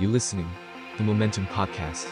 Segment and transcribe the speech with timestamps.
[0.00, 0.50] You listening,
[0.96, 2.04] the Momentum Podcast.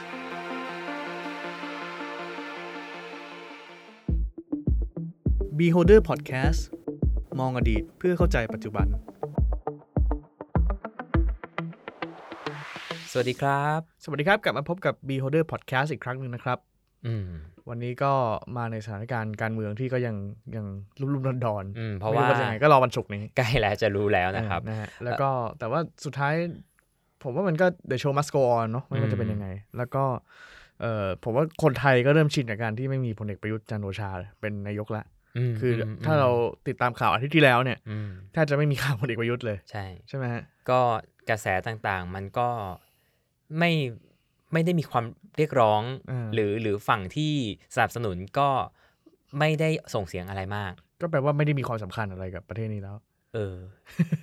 [5.58, 6.60] Beholder Podcast
[7.38, 8.86] มองอดีตเพื่อเข้าใจปัจจุบัน
[13.12, 16.58] สวัสดีครับ สวัสดีครับ กลับมาพบกับ Beholder Podcast อีกครั้งหนึ่งนะครับ
[17.06, 17.26] อืม
[17.68, 18.12] วันนี้ก็
[18.56, 20.16] มาในสถานการณ์การเมืองที่ก็ยัง
[20.56, 20.66] ยัง
[21.00, 26.34] รุ่มๆดอนอืมๆเพราะไม่ว่า จะยังไงก็รอวันศุกร์นี้ ใกล้แล้วจะรู้แล้วนะครับ เออนะฮะแล้วก็แต่ว่าสุดท้าย
[27.22, 30.04] ผมว่ามันก็ The Show Must Go On เนาะไม่ว่าจะเป็นยังไง แล้วก็
[30.80, 35.04] เอ่อผมว่าคนไทยก็เริ่มชินกับการที่ไม่มีพลเอกประยุทธ์จันทร์โอชาเป็นนายกละ
[35.50, 36.30] มคืออมถ้าเรา
[36.68, 40.80] ติดตามข่าวอาทิตย์ที่แล้วเนี่ยอืมแทบจะไม่มีข่าวพลเอกประยุทธ์เลย ใช่ใช่ไหมฮะก็
[41.30, 42.48] กระแสต่างๆ มันก็
[43.58, 43.72] ไม่
[44.52, 45.04] ไม่ได้มีความ
[45.36, 47.32] เรียกร้องอ่าหรือหรือฝั่งที่
[47.74, 48.48] สนับสนุนก็
[49.38, 52.96] ไม่ได้ส่งเสียงอะไรมาก ก็แปลว่าไม่ได้มีความสำคัญอะไรกับประเทศนี้แล้ว
[53.34, 53.56] เออ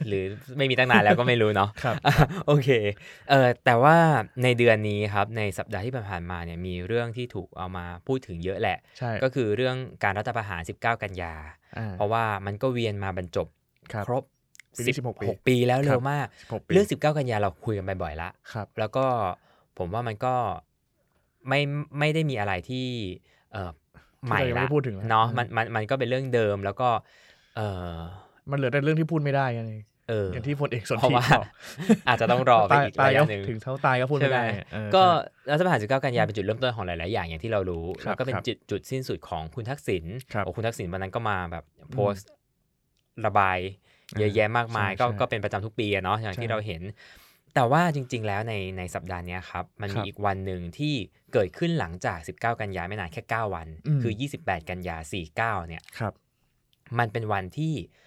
[0.08, 0.24] หรือ
[0.58, 2.14] ไม่มีตั้งนานแล้วก็ไม่รู้เนาะครับอะ
[2.48, 2.70] โอเค
[3.30, 3.96] เออแต่ว่า
[4.44, 11.34] ในเดือนนี้ครับในสัปดาห์ที่ผ่านๆมาเนี่ยมีเรื่องที่ถูกเอามาพูดถึงเยอะแหละใช่ก็คือเรื่องการรัฐประหาร 19 กันยา
[11.78, 13.48] อ่าเพราะว่ามันก็เวียนมาบรรจบ
[13.94, 14.24] ครับครบ
[14.78, 19.06] ปีนี้16ปีปีแล้วคเร็รัวบมาก16ปีเรื่อง 19 กันยาเราคุยกันบ่อยๆละครับแล้วก็
[19.78, 20.36] ผมว่ามันก็
[21.50, 21.60] ไม่
[22.00, 22.88] ไม่ได้มีอะไรที่
[23.52, 23.72] เออ
[24.26, 26.90] ใหม่ที่เรายังละไม่พูดถึงแล้วเนาะอืมมันมันมันก็เป็นเรื่องเดิมแล้วก็
[27.56, 27.62] เอ
[27.94, 27.98] อ
[28.52, 29.76] มันเหลือแต่เรื่องที่พูดไม่ได้ไง
[30.10, 31.46] เอออย่างที่พลเอกสนเพราะธิว่าบอก
[32.08, 35.04] อาจจะต้องรอไปตายอีกตายระก็ยะหนึ่งถึงเท่าตายก็พูดใช่ไม่ไหมได้เออก็
[35.46, 43.58] ใช่รัฐประหาร19กันยาเป็นจุดเริ่มต้นของหลาย ๆ อย่างอย่างที่เรารู้ครับแล้วก็เป็นครับจุดจุดสิ้นสุดของคุณทักษิณครับโอ้คุณทักษิณวันนั้นก็มาแบบโพสต์มระบาย
[44.20, 46.82] เยอะแยะมากมายใช่ก็ใช่ก็เป็นประจำทุกปีอะเนาะอย่างใช่ที่เราเห็น
[47.56, 50.94] แต่ว่าจริง ๆ แล้วในในสัปดาห์เนี้ยครับมันครัมีบอีกวันหนึ่งที่
[51.34, 54.98] เกิดขึ้นหลังจาก 19 กันยาไม่นานแค่ 9 วันอืมคือ 28 กันยา
[55.34, 56.14] 49 เนี่ยครับ
[57.00, 58.05] มันเป็นวันที่เอ่อ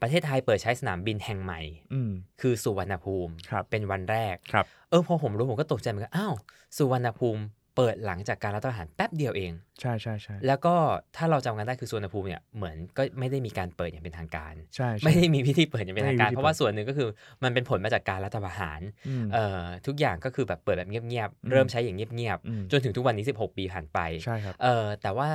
[0.00, 1.60] ประเทศไทยเปิดใช้สนามบินแห่งใหม่
[1.92, 2.10] อืม
[2.40, 6.34] คือสุวรรณภูมิครับเป็นวันแรกครับเออพอผมรู้ผมก็ตกใจเหมือนกันอ้าว
[6.76, 7.42] สุวรรณภูมิ
[7.76, 10.74] เปิดหลังจากการรัฐประหารแป๊บเดียวเอง ใช่ใช่ใช่แล้วก็
[11.16, 17.08] ถ้าเราจำกันได้คือสุวรรณภูมิเนี่ยเหมือนก็ไม่ได้มีการเปิดอย่างเป็นทางการ ใช่ใช่ไม่ได้มีพิธีเปิดอย่างเป็นทางการไม่มีพิธีเพราะว่าส่วนหนึ่งก็คือ
[17.44, 25.30] มันเป็นผลมาจากการรัฐประหารอืมเอ่อทุกอย่างก็คือแบบเปิดแบบเงียบอืมๆเริ่มใช้อย่างเงียบอืมๆจนถึงทุกวันนี้ 16 ปีผ่านไป ใช่ครับเออแต่ว่า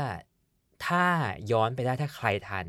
[0.86, 1.06] ถ้า
[1.52, 2.66] ย้อนไปได้ถ้าใครทัน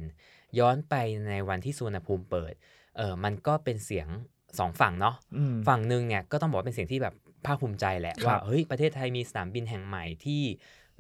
[0.59, 0.94] ย้อนไป
[1.31, 2.53] ในวันที่สุวรรณภูมิเปิด
[2.97, 4.09] เออมันก็เป็นเสียง
[4.59, 7.15] สองฝั่งเนาะอืมฝั่งหนึ่งเนี่ยก็ต้องบอกว่าเป็นเสียงที่แบบ
[7.47, 10.43] ภาคภูมิใจแหละครับว่าเฮ้ยประเทศไทยมีสนามบินแห่งใหม่ที่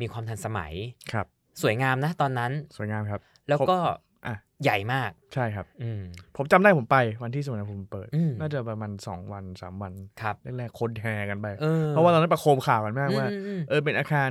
[0.00, 0.72] มีความทันสมัย
[1.12, 1.26] ครับ
[1.62, 3.78] สวยงามนะตอนนั้นสวยงามครับ แล้วก็
[4.26, 6.02] อะใหญ่มากใช่ครับ อืม
[6.36, 14.28] ผมจำได้ผมไปวันที่สุวรรณภูมิเปิดอืมน่าจะประมาณสองวันสามวันครับแรกๆคนแห่กันไปเออเพราะว่าตอนนั้นประโคมข่าวกันมากว่าอืมอืมเออเป็นอาคาร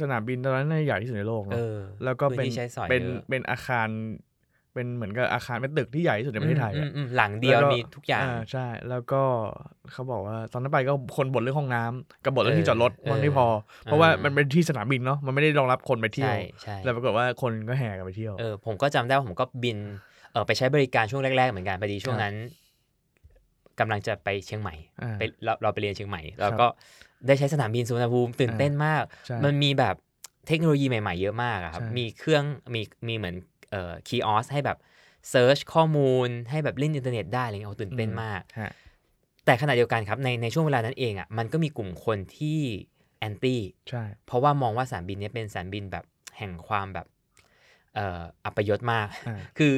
[0.00, 1.74] สนามบินตอนนั้นน่าจะใหญ่ที่สุดในโลกเอเนาะอ
[2.04, 3.88] แล้วก็เป็นพื้ที่ใช้สอยเป็นยอะเป็นอาคาร
[4.74, 9.22] เป็นเหมือนกับอาคารเป็นตึกที่ใหญ่ที่สุดในประเทศไทยอือะมอืมหลังเดียวแล้มีทุกอย่างใช่ แล้วก็
[9.92, 13.46] เขาบอกว่าตอนนั้นไปก็คนบ่นเรื่องห้องน้ำกับบ่นเรื่องที่จอดรถเออมันไม่พอ
[13.84, 19.78] เพราะว่ามันเป็นที่สนามบินเนาะมันไม่ได้รองรับคนไปเที่ยวใช่ใช่แล้วปรากฏว่าคนก็แห่กันไปเที่ยวเออผมก็จำได้ว่าผมก็บิน
[20.32, 22.34] เออไปใช้บริการช่วงแรก ๆ เหมือนกันพอดีช่วงนั้น
[23.80, 26.66] กำลังจะไปเชียงใหม่อ่าไปเราเราไปเรียนเชียงใหม่แล้วก็
[27.26, 29.94] ได้ใช้สนามบินสุวรรณภูมิตื่นเต้นมากใช่มันมีแบบ
[30.48, 32.44] เทคโนโลยีใหม่ๆเยอะมากอะครับใช่มีเครื่อง
[32.74, 33.34] มีมีเหมือน
[33.72, 34.78] เอ่อ kiosk ให้แบบ
[35.30, 38.70] search ข้อมูลให้แบบเล่นอินเทอร์เน็ตได้อะไรเงี้ยโอ้ตื่นเต้นมากฮะ
[39.44, 42.58] แต่ขณะเดียวกันครับในในช่วงเวลานั้นเองอะมันก็มีกลุ่มคนที่
[43.18, 46.04] แอนตี้ใช่เพราะว่ามองว่าสนามบินเนี้ยเป็นสนามบินแบบ
[46.38, 47.06] แห่งความแบบ
[47.94, 49.76] เอ่ออัปยศมากอ่าคือ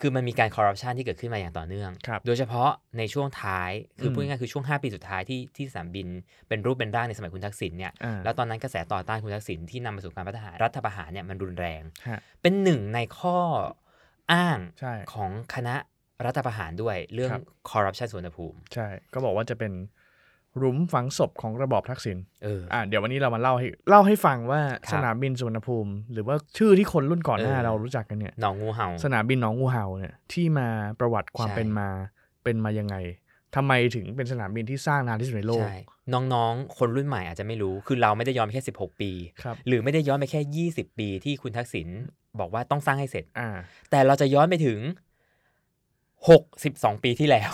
[0.00, 6.06] คือมันมีการคอร์รัปชันที่เกิดขึ้นมาอย่างต่อเนื่องครับโดยเฉพาะในช่วงท้าย คืออมพูดง่ายๆคือช่วง 5 ปีสุดท้ายที่ที่สนามบิน
[6.48, 13.38] เป็นรูปเป็นร่างในสมัยคุณทักษิณเนี่ยอ่าแล้วตอนนั้นกระแสต่อต้านคุณทักษิณที่นำมาสู่การรัฐประหารรัฐประหารเนี่ยมันรุนแรงฮะเป็นหนึ่งในข้อ
[14.32, 15.76] อ้างใช่ของคณะ
[16.26, 19.72] รัฐประหารด้วยเรื่องครับคอร์รัปชันสุวรรณภูมิ ใช่ ก็บอกว่าจะเป็น
[20.58, 30.68] หลุมฝังศพของระบอบทักษิณเอออ่าเดี๋ยววันนี้เรามาเล่าให้เล่าให้ฟังว่าครับสนามบินสุวรรณภูมิ หรือว่าชื่อที่คนรุ่นก่อนหน้าเออเรารู้จักกันเนี่ยหนองงูเห่า สนามบินหนองงูเห่าเนี่ยที่มา
[31.00, 31.88] ประวัติความใช่เป็นมา
[32.44, 32.96] เป็นมายังไง
[33.56, 35.76] ทำไมถึงเป็นสนามบินที่สร้างนานที่สุดในโลกใช่
[36.12, 39.10] น้องๆ คนรุ่นใหม่อาจจะไม่รู้ คือเราไม่ได้ย้อนไปแค่ 16 ปี
[39.42, 41.88] ครับหรือไม่ได้ย้อนไปแค่ 20 ปีที่คุณทักษิณ
[42.40, 43.48] บอกว่าต้องสร้างให้เสร็จอ่า
[43.90, 44.78] แต่เราจะย้อนไปถึง
[46.28, 47.52] 62ปีที่แล้ว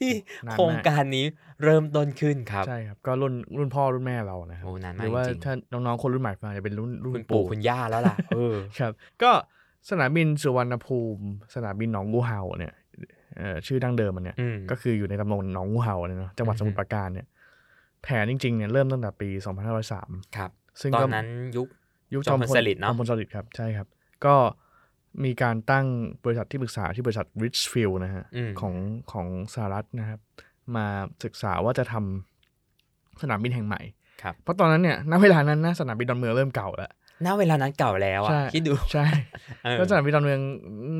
[0.00, 0.12] ที่
[0.46, 1.24] นานมากโครงการนี้
[1.64, 8.92] เริ่มต้นขึ้นครับ ใช่ครับ ก็รุ่นรุ่นพ่อรุ่นแม่เรานะครับโอ้นานหมากรือว่าจริงๆถ้าน้องๆคนรุ่นใหม่ฟังจะเป็นรุ่นรุ่คุนณปู่คุณย่าแล้วล่ะเออครับ
[9.22, 9.30] ก็
[9.90, 11.24] สนามบินสุวรรณภูมิ
[11.54, 12.72] สนามบินหนองงูเห่าเนี่ย
[13.38, 17.26] เอ่อชื่อดั้งเดิมมันเนี่ยอืมก็คืออยู่ในตำบลหนองงูเห่าเนี่ยเนาะจังหวัดอืสอฮึมุทรปราการเนี่ย
[18.02, 19.28] แผนจริงๆเนี่ยเริ่มตั้งแต่ปี
[19.82, 20.50] 2503 ครับ
[20.80, 21.68] ซึ่งตอก็นนั้นยุค
[22.14, 23.86] ยุคจอมพลสฤษดิ์เนอะจอมพลสฤษดิ์ครับใช่ครับ
[24.24, 24.34] ก็
[25.24, 25.86] มีการตั้ง
[26.24, 28.74] บริษัทที่ปรึกษาที่บริษัท Richfield นะฮะอืมของ
[29.12, 30.20] ของสหรัฐนะครับ
[30.76, 30.86] มา
[31.24, 33.80] ศึกษาว่าจะทำสนามบินแห่งใหม่
[34.22, 36.92] ครับเพราะตอนนั้นเนี่ยณเวลานั้นนะสนามบินดอนเมืองเริ่มเก่าแล้ว
[37.26, 39.06] ณเวลานั้นเก่าแล้วอะใช่คิดดูใช่
[39.64, 40.40] เออแล้วสนามบินดอนเมือง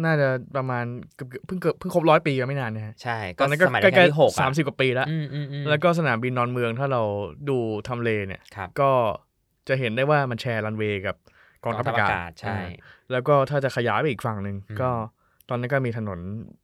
[0.04, 0.84] น่าจะประมาณ
[1.16, 7.02] เกือบเพิ่งเกิดเพิ่งครบร้อยปีก็ไม่นานนะฮะใช่ตก็อนนั้นก็สมัยใกรัชกาล้ลที่หกๆสามสิบกว่าปีแล้วอืมอืมอืมแล้วก็สนามบินดอนเมืองถ้าเรา
[7.48, 7.58] ดู
[7.88, 8.90] ทำเลเนี่ยครับก็
[9.68, 11.16] จะเห็นได้ว่ามันแชร์รันเวย์กับ
[11.64, 12.68] กองทัพอากาศใช่อ่า
[13.12, 14.90] แล้วก็ถ้าจะขยายไปอีกฝั่งหนึ่งอืมก็
[15.48, 16.18] ตอนนั้นก็มีถนน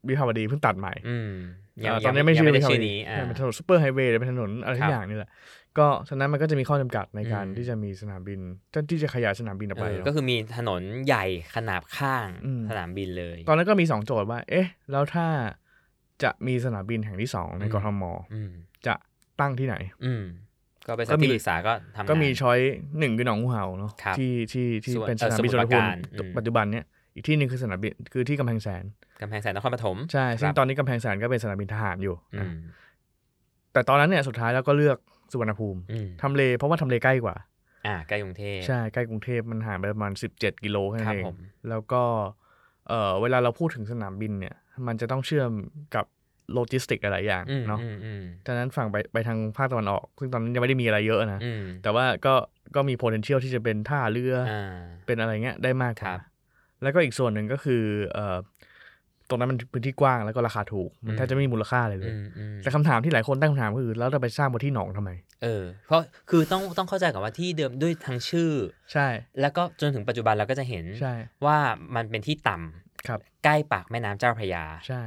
[0.09, 1.33] วิภาวดีเพิ่งตัดใหม่อืม
[1.83, 5.31] เอ่อตอนนี้ไม่ยังชื่อไม่วิได้ภาวชื่อดีนี้อ่าใช่เป็นถนนซูเปอร์ไฮเวย์หรือเป็นถนนอะไรครัทุบกอย่างนี่แหละ
[5.79, 8.41] ก็ฉะนั้นมันก็จะมีข้อจำกัดในการอืมที่จะมีสนามบิน
[8.91, 11.25] ที่จะขยายสนามบินออกไปเออเนอะก็คือมีถนนใหญ่
[11.55, 15.27] ขนาบข้างอืมสนามบินเลย ตอนนั้นก็มีสองโจทย์ว่า เอ๊ะ แล้วถ้า
[16.23, 18.03] จะมีสนามบินแห่งที่สองในอืมกทม
[18.35, 18.51] อืม
[18.87, 18.95] จะ
[19.41, 20.25] ตั้งที่ไหนอืม
[20.87, 22.59] ก็เป็นสก็ถานมีที่ปรึกษาก็ทำงานก็มีช้อย
[22.99, 26.85] หนึ่งคือหนองงูเห่าเนาะครับที่ที่ที่ส่วนเป็นสนามบินเอ่สุอวรรณภูมิสมุทรปราการอืมปัจจุบันเนี่ย
[27.15, 28.85] อีกที่หนึ่งคือสนามบินคือที่กำแพงแสน
[29.21, 32.55] กำแพงแสนนครปฐมใช่ซึ่คงรับตอนนี้กำแพงแสนก็เป็นสนามบินทหารอยู่อืนะม
[33.73, 34.99] แต่ตอนนั้นเนี่ยสุดท้ายแล้วก็เลือก
[35.33, 37.37] สุวรรณภูมิอืมทำเลเพราะว่าทำเลใกล้กว่า
[37.87, 41.37] อ่าใกล้กรุงเทพใช่ใกล้กรุงเทพมันห่างไปประมาณ17กิโลแค่ครันั้นบเองผม
[41.69, 42.03] แล้วก็
[42.89, 44.55] เออเวลาเราพูดถึงสนามบินเนี่ย
[44.87, 45.51] มันจะต้องเชื่อม
[45.95, 46.07] กับ
[46.55, 52.35] โลจิสติกหลายๆอย่างอืมเนาะอืมอืมดังนั้นฝั่งไปไปทางภาคตะวันออก ซึ่งตอนนั้นยังไม่ได้มีอะไรเยอะนะอืมแต่ว่าก็
[52.75, 56.21] ก็มี potential ที่จะเป็นท่าเรือออ่าเป็นอะไรเงี้ยได้มากกครัว่าบ
[56.83, 57.83] แล้วก็อีกส่วนหนึ่งก็คือ
[58.15, 58.39] เอ่อ
[59.29, 65.11] ตรงนั้นมันพื้นที่กว้างแล้วก็ราคาถูก มันแทบจะไม่มีมูลค่าอะไรเลอืยมอืมแต่คำถามที่หลายคนตั้งคำถามก็คือแล้วเราไปสร้างบนที่หนองทำไม
[65.43, 66.01] เออ เพราะ
[66.31, 68.53] คือต้องต้องเข้าใจก่อนว่าที่เดิมด้วยทั้งชื่อ
[68.93, 69.07] ใช่
[69.41, 71.15] แล้วก็จนถึงปัจจุบันเราก็จะเห็นใช่
[71.47, 71.59] ว่า
[71.95, 75.03] มันเป็นที่ต่ำครับใกล้ปากแม่น้ำเจ้าพระยา ใช่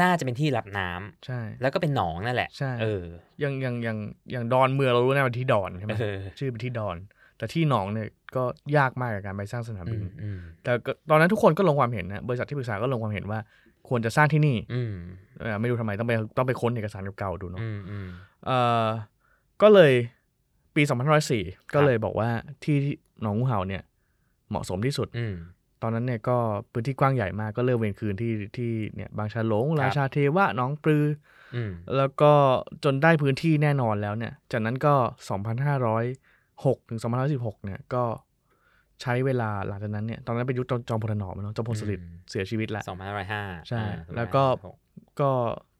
[0.00, 3.04] น่าจะเป็นที่รับน้ำใช่ แล้วก็เป็นหนองนั่นแหละใช่เออ
[3.40, 3.98] อย่างอย่างอย่าง
[4.32, 6.96] อย่างดอนเมืองเรารู้นะมันที่ดอนใช่ไหมเออชื่อเป็นที่ดอน
[7.38, 8.44] แต่ที่หนองเนี่ยก็
[8.76, 13.38] ยากมากกับการไปสร้างสนามอืบินมอืมแต่ก็ตอนนั้นทุกคนก็ลงความเห็นนะบริษัทที่ปรึกษาก็ลงความเห็นว่า
[13.88, 14.94] ควรจะสร้างที่นี่อืม
[15.40, 18.08] เออไม่รู้ทำไมต้องไปต้องไปค้นเอกสารเก่าๆดูเนาะอืมอืม
[18.46, 18.50] เอ
[18.84, 18.86] อ
[19.62, 19.92] ก็เลย
[20.74, 20.82] ปี
[21.28, 22.28] 2504ก็เลยบอกว่า
[22.64, 22.76] ที่
[23.22, 23.82] หนองงูเห่าเนี่ย
[24.50, 25.34] เหมาะสมที่สุดอืม
[25.84, 26.36] ตอนนั้นเนี่ยก็
[26.72, 31.06] พื้นที่กว้างใหญ่มากก็เริ่มเวนคืนที่ที่เนี่ยบางชาหลงครับราชาเทวะหนองปลือ
[31.54, 32.32] อืมแล้วก็
[32.84, 34.94] จนได้พื้นที่แน่นอนแล้วเนี่ย จากนั้นก็
[35.92, 37.00] 2,506 ถึง
[37.32, 38.04] 2,516 เนี่ยก็
[39.02, 43.82] ใช้เวลาหลังจากนั้นเนี่ยตอนนั้นเป็นยุคจอมจอมพลถนอมเนาะจอมพลสฤษดิ์เสียชีวิตแล้วสองพันห้าร้อยห้าใช่
[44.16, 44.44] แล้วก็
[45.20, 45.30] ก็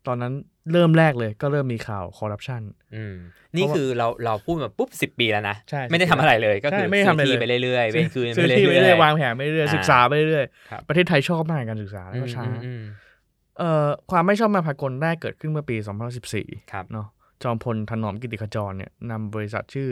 [0.07, 0.33] ตอนนั้น
[0.73, 2.63] เริ่มแรกเลยก็เริ่มมีข่าวคอร์รัปชัน
[2.97, 3.17] อืม
[3.57, 12.83] นี่คือเราเราพูดมาปุ๊บสิบปีแล้วนะใช่ไม่ได้ทำอะไรเลยก็คือใช่ไม่ได้ทำอะไรเลยซื้ไปเรื่อยๆเว้นคืนซื้อไปที่ไปเรื่เรื่ออยยๆๆวางแผนไปเรื่อยอ่าๆศึกษาไปเรื่อยครับๆประเทศไทยชอบมากการศึกษาแล้วก็ช้าอืมอืม
[13.59, 15.77] เอ่อความไม่ชอบมาพากลแรกเกิดขึ้นเมื่อปี
[16.25, 17.07] 2014ครับเนาะ
[17.43, 19.89] จอมพลถนอมกิติขจรเนี่ยนำบริษัทชื่อ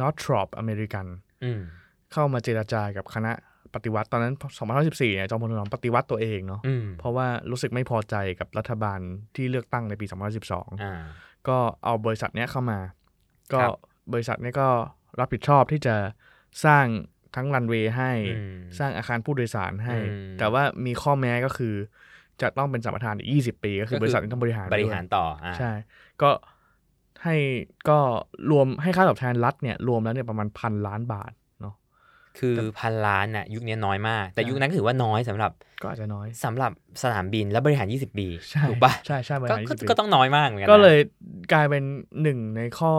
[0.00, 1.06] Northrop American
[1.44, 1.60] อืม
[2.12, 3.32] เข้ามาเจราจากับคณะ
[3.74, 4.34] ปฏิวัติตอนนั้น
[4.74, 9.00] 2014เนี่ยจอมพลถนอมปฏิวัติตัวเองเนาะอืมเพราะว่ารู้สึกไม่พอใจกับรัฐบาล
[9.36, 10.06] ที่เลือกตั้งในปี
[10.44, 10.94] 2012อ่า
[11.48, 12.78] ก็เอาบริษัทเนี้ยเข้ามา
[13.52, 13.72] ก็ครับ
[14.12, 14.68] บริษัทเนี้ยก็
[15.20, 15.96] รับผิดชอบที่จะ
[16.64, 16.86] สร้าง
[17.36, 21.74] ทั้งรันเวย์ให้อืมสร้างอาคารผู้โดยสารให้อืมแต่ว่ามีข้อแม้ก็คือ
[22.42, 25.72] จะต้องเป็นสัมปทานอีก20ปีก็คือก็คือบริษัทนี้ต้องบริหารบริด้วยหารต่ออ่าใช่
[26.22, 26.30] ก็
[27.24, 27.36] ให้
[27.88, 27.98] ก็
[28.50, 31.41] รวมให้ค่าตอบแทนรัฐเนี่ยรวมแล้วเนี่ยประมาณพันล้านบาทเนาะ
[32.38, 35.52] คือพันล้านน่ะยุคนี้น้อยมาก แต่ใช่ยุคนั้นก็ถือว่าน้อยสำหรับ
[35.82, 40.98] ก็อาจจะน้อยสำหรับสนามบินและบริหาร 20 ปีใช่ถูกปะใช่ใช่บริก็หารก็20ปีก็ต้องน้อยมากเหมือนกันนะก็เลย
[41.52, 41.82] กลายเป็น
[42.22, 42.94] หนึ่งในข้อ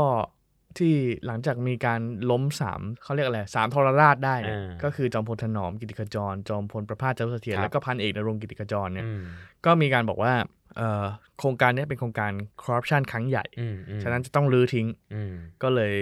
[0.79, 9.23] ที่หลังจากมีการล้มสามเขาเรียกอะไรสามทรราชได้เนี่ยอ่าก็คือจอมพลถนอมกิติขจร จอมพลประภาสเจ้าเสถียรครับแล้วก็พันเอกนรงค์กิติขจรเนี่ยอืม
[9.65, 10.33] ก็มีการบอกว่า
[10.77, 11.03] เอ่อ
[11.39, 12.31] โครงการเนี้ยเป็นโครงการ
[12.63, 15.93] คอร์รัปชันครั้งใหญ่อืมอืมฉะนั้นจะต้องรื้อทิ้งอืมก็เลย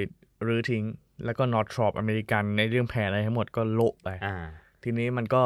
[0.47, 0.83] รื้อทิ้ง
[1.25, 4.35] แล้วก็นอร์ทรอปอเมริกันในเรื่องแผนอะไรทั้งหมดก็โละไปอ่า
[4.83, 5.41] ทีนี้มันก็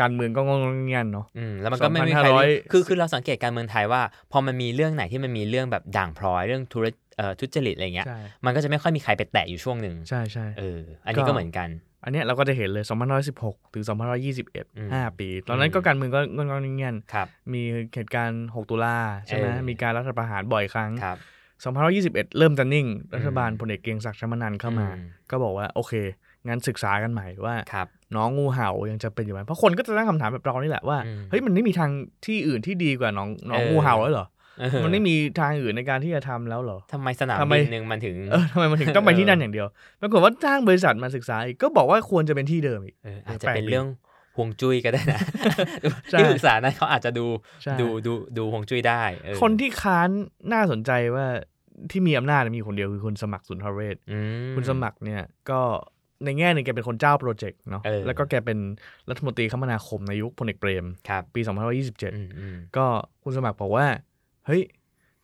[0.00, 4.02] การเมืองก็งงๆเงียบๆเนาะอืมแล้วมันก็ไม่มีใคร2,500คือคือเราสังเกตการเมืองไทยว่า
[4.32, 11.68] พอมันมีเรื่องไหนที่มันมีเรื่องแบบด่างพร้อยเรื่องธุรเอ่อทุจริตอะไรเงี้ยใช่มันก็จะไม่ค่อยมีใครไปแตะอยู่ช่วงหนึ่งใช่ใช่เออ อันนี้ก็ก็เหมือนกัน
[12.04, 12.84] อันเนี้ยเราก็จะเห็นเลย
[13.28, 13.84] 2516 ถึง
[14.30, 17.62] 2521อืม5ปี ตอนนั้นก็อืมการเมืองก็งงๆเงียนครับๆมี
[17.94, 20.90] เหตุการณ์ 6 ตุลาใช่ไหมเออมีการรัฐประหารบ่อยครั้ง
[21.64, 21.74] ครับ
[22.14, 25.92] 2521 เริ่มจะนิ่ง รัฐบาลอืมพลเอกเกรียงศักดิ์ชมานันท์เข้ามาอืมก็บอกว่าโอเค
[26.48, 31.90] งั้นศึกษากันใหม่ว่าครับน้องงูเห่ายังจะเป็นอยู่ไหมเพราะคนก็จะตั้งคำถามแบบเรานี่แหละว่าอืมเฮ้ยมันไม่มีทาง
[32.26, 34.26] ที่อื่นที่ดีกว่าน้องน้องเอองูเห่าแล้วเหรอ
[34.58, 39.66] เออมันไม่มีทางอื่นในการที่จะทำแล้วเหรอทำไมสนามทำไมบินหนึ่งมันถึง เออทำไมมันถึงต้องไปเออที่นั่นอย่างเดียว
[40.00, 43.88] ปรากฏว่าจ้างบริษัทมาศึกษาอีก ก็บอกว่าควรจะเป็นที่เดิมอีกเอออาจจะแปลกเป็นดีเรื่อง
[44.36, 45.20] ฮวงจุ้ยก็ได้นะ
[46.10, 47.26] ใช่ที่ปรึกษานั้นเขาอาจจะดู
[47.62, 50.08] ใช่ดูดูดูฮวงจุ้ยได้เออคนที่ค้าน
[50.52, 51.26] น่าสนใจว่า
[51.90, 54.18] ที่มีอำนาจมีคนเดียวคือคุณสมัครสุนทรเวชอื
[54.50, 55.60] มคุณสมัครเนี่ยก็
[56.24, 58.58] ในแง่หนึ่งแกเป็นคนเจ้าโปรเจกต์เนาะเออแล้วก็แกเป็น
[59.10, 61.58] รัฐมนตรีคมนาคมในยุคพลเอกเปรมครับปีอืม
[61.98, 62.86] 2527อืมก็
[63.22, 63.86] คุณสมัครบอกว่า
[64.46, 64.62] เฮ้ย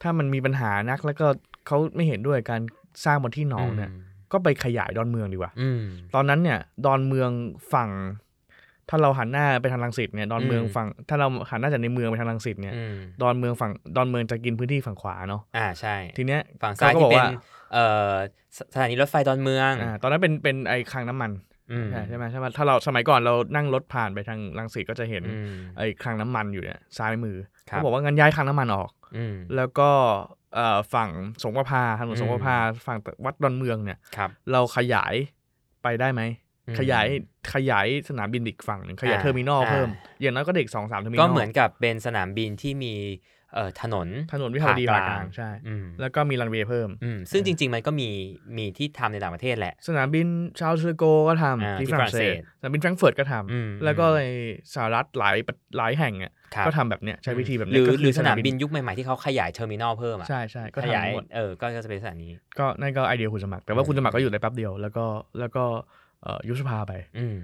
[0.02, 1.26] ถ้ามันมีปัญหานัก แล้วก็
[1.66, 2.60] เขาไม่เห็นด้วยการ
[3.04, 3.90] สร้างบนที่หนองเนี่ย
[4.32, 5.80] ก็ไปขยายดอนเมืองดีกว่าอืม
[6.14, 7.30] ตอนนั้นเนี่ย ดอนเมือง
[7.72, 7.90] ฝั่ง
[8.90, 17.28] ถ้าเราหันหน้าไปทางลังสิตเนี่ยดอนเมืองอืมฝั่งถ้าเราหันหน้าจากในเมืองไปทางลังสิตเนี่ยอืมดอนเมืองฝั่งดอนเมืองจะกินพื้นที่ฝั่งขวาเนาะอ่าใช่ ทีเนี้ยฝั่งซ้ายเขาก็ที่บอกเป็นว่า
[17.72, 18.12] เอ่อ
[18.56, 21.30] สสถานีรถไฟดอนเมืองอ่าตอนนั้นเป็นเป็นไอ้คลังน้ำมัน
[21.72, 27.36] อืมใช่ใช่ไหมใช่ไหมถ้าเราสมัยก่อนเรานั่งรถผ่านไปทางลังสิตก็จะเห็นอืมไอ้คลังน้ำมันอยู่เนี่ยซ้ายมือ
[27.70, 29.90] ครับเขาบอกว่างั้นย้ายคลังน้ำมันออกอืมแล้วก็
[30.54, 31.10] เอ่อฝั่ง
[31.42, 32.56] สงประพาถนนอืมสงประพา
[32.86, 35.14] ฝั่งวัดดอนเมืองเนี่ยครับเราขยาย
[35.82, 37.06] ไปได้ไหมอืม ขยาย
[37.54, 39.88] ขยายสนามบินอีกฝั่งหนึ่งขยายอ่าเทอร์มินอลอ่าเพิ่ม
[40.20, 42.94] อย่างน้อยก็เด็กสองสามเทอร์มินอลก็เหมือนกับเป็นสนามบินที่มี
[43.54, 48.08] เอ่อถนนถนนวิภาวดีผ่ผ่ากกลาลางงใช่อืมแล้วก็มีรันเวย์เพิ่มอืมซึ่งจริง ๆ มันก็มี
[48.56, 50.26] มีที่ทำในต่างประเทศแหละ สนามบิน
[50.58, 54.22] ชาร์ลส์โกก็ทอ่าำที่ที่ฝรั่งเศฝรั่งเศสสสนามบินแฟรงก์เฟิร์ตก็ทอืมำแล้วก็ใน
[54.74, 65.04] สหรัฐหลายประหลายแห่งอะครับก็ทำแบบเนี้ยใช้วิธีแบบหเนี้รืยอก็หคืรือสนามบินยุคใหม่ๆที่เขาขยายเทอร์มินอลเพิ่มอะใช่ใช่ก็ขยายทำหมดเออก็ก็จะเป็นสถานีก็นั่นก็ไอเดียคุณสมัคร แต่ว่าคุณสมัครก็อยู่ได้แป๊บเดียวแล้วก็
[65.40, 65.99] แล้วก็เอ่อ
[66.48, 67.38] ยุบสภาไปอืม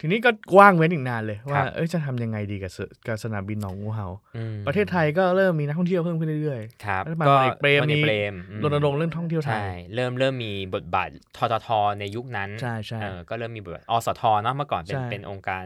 [0.00, 11.68] ทีนี้ก็กว้างเว้นอีกนานเลยครัว่าบเอ้ยจะทำยังไงดีกับสกับสนามบินหนองงูเห่าอืมประเทศไทยก็เริ่มมีนักท่องเที่ยวเพิ่มขึ้นเรื่อยครับรัฐบาลพลเอกเปรมพลมีเปรมอืมๆรณรงค์เรื่องท่องเที่ยวไทใช่ยเริ่มเริ่มมีบทบาทททท
[12.00, 15.64] ในยุคนั้นใช่ใช่เออก็เริ่มมีบทบาทอสทเนาะเมื่อก่อนเป็นใช่เป็นองค์การ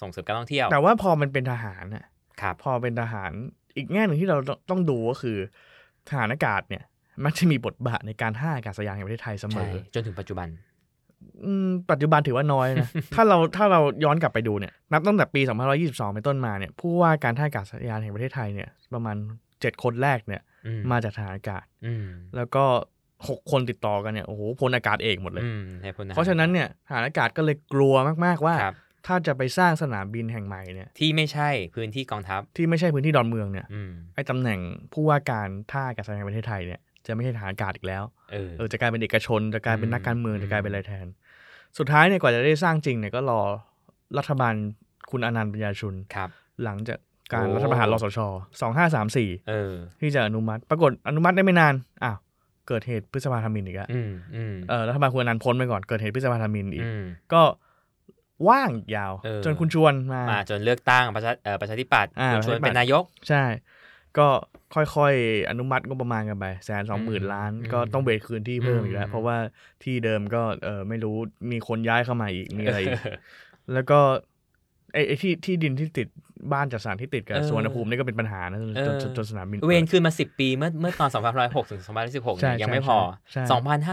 [0.00, 2.04] ส่งเสริมการท่องเที่ยว แต่ว่าพอมันเป็นทหารน่ะ
[2.40, 3.30] ครับพอเป็นทหาร
[3.76, 5.38] อีกแง่หนึ่งที่เราต้องต้องดูก็คือ
[6.08, 6.84] ทหารอากาศเนี่ย
[7.24, 10.67] มักจะมีบทบาทในการท่าอากาศยานแห่งประเทศไทยเสมใช่อจนถึงปัจจุบันอืม
[11.90, 15.40] ปัจจุบันถือว่าน้อยนะ ถ้าเราถ้าเราย้อนกลับไปดูเนี่ย นับตั้งแต่ปี
[15.78, 19.16] 2522 เป็นต้นมาเนี่ย ผู้ว่าการท่าอากาศยานแห่งประเทศไทยเนี่ย ประมาณ
[19.50, 22.06] 7 คนแรกเนี่ยอืมมาจากทหารอากาศอืม
[22.36, 22.64] แล้วก็
[23.08, 27.94] 6คนติดต่อกันเนี่ย โอ้โหพลอากาศเอกหมดเลยอืมให้พ้นเพราะฉะนั้นเนี่ยทหารอากาศก็เลยกลัว
[28.26, 34.60] มาก ๆ ว่าครับถ้าจะไปสร้างสนามบินแห่งใหม่เนี่ย ที่ไม่ใช่พื้นที่กองทัพ ที่ไม่ใช่พื้นที่ดอนเมืองเนี่ยอืมไอ้ตำแหน่ง
[34.92, 41.06] ผู้ว่าการท่าอากาศยานแห่งประเทศไทยเนี่ย จะไม่ใช่ทหารอากาศอีกแล้วเออเออจะกลายเป็นเอกชน จะกลายเป็นอืมนักการเมืองอืมจะกลายเป็นอะไรแทน
[41.78, 43.40] สุดท้ายเนี่ยกว่าจะได้สร้างจริงเนี่ยก็รอ
[44.18, 44.54] รัฐบาล
[45.10, 46.28] คุณอนันต์ปัญญาชุนครับ
[46.64, 46.98] หลังจาก
[47.32, 48.18] การโอ้รัฐประหารรสช
[48.60, 51.74] สองห้าสามสี่เออที่จะอนุมัติ ปรากฏอนุมัติได้ไม่นาน
[52.04, 52.16] อ้าว
[52.68, 57.42] เกิดเหตุพฤษภาธมินอีกแล้วอืมอืมเออรัฐบาลคุณอนันต์พ้นไปก่อนเกิดเหตุพฤษภาธมินอีกอืมก็
[58.48, 63.42] ว่างอีกยาวเออจนคุณชวนมามาจนเลือกตั้งประชาเอ่อประชาธิปัตย์อ่าคุณชวนประชาธิปัตย์เป็นนายก ใช่
[64.18, 64.28] ก็
[64.74, 69.36] ค่อยๆ อนุมัติงบประมาณกันไปแสนสองหมื่นอืมล้านอืมก็ต้องเบรกคืนที่เพิ่มอีกแล้อืวมเพราะว่า
[69.84, 71.16] ที่เดิมก็เออไม่รู้
[71.52, 73.00] มีคนย้ายเข้ามาอีกมีอะไรอีก
[73.72, 73.98] แล้วก็
[74.92, 76.08] ไอ้ไอ้ที่ที่ดินที่ติด
[76.52, 81.10] บ้านจัดสรรที่ติดกับเออสวนภูมินี่ก็เป็นปัญหานะจนเออจนจนจนสนามบินเวรปิดคืนมาสิบปีเมื่อเมื่อตอน
[81.40, 82.98] 2506ถึง2516ใช่เนี่ยยังใช่ไม่พอ
[83.32, 83.42] ใช่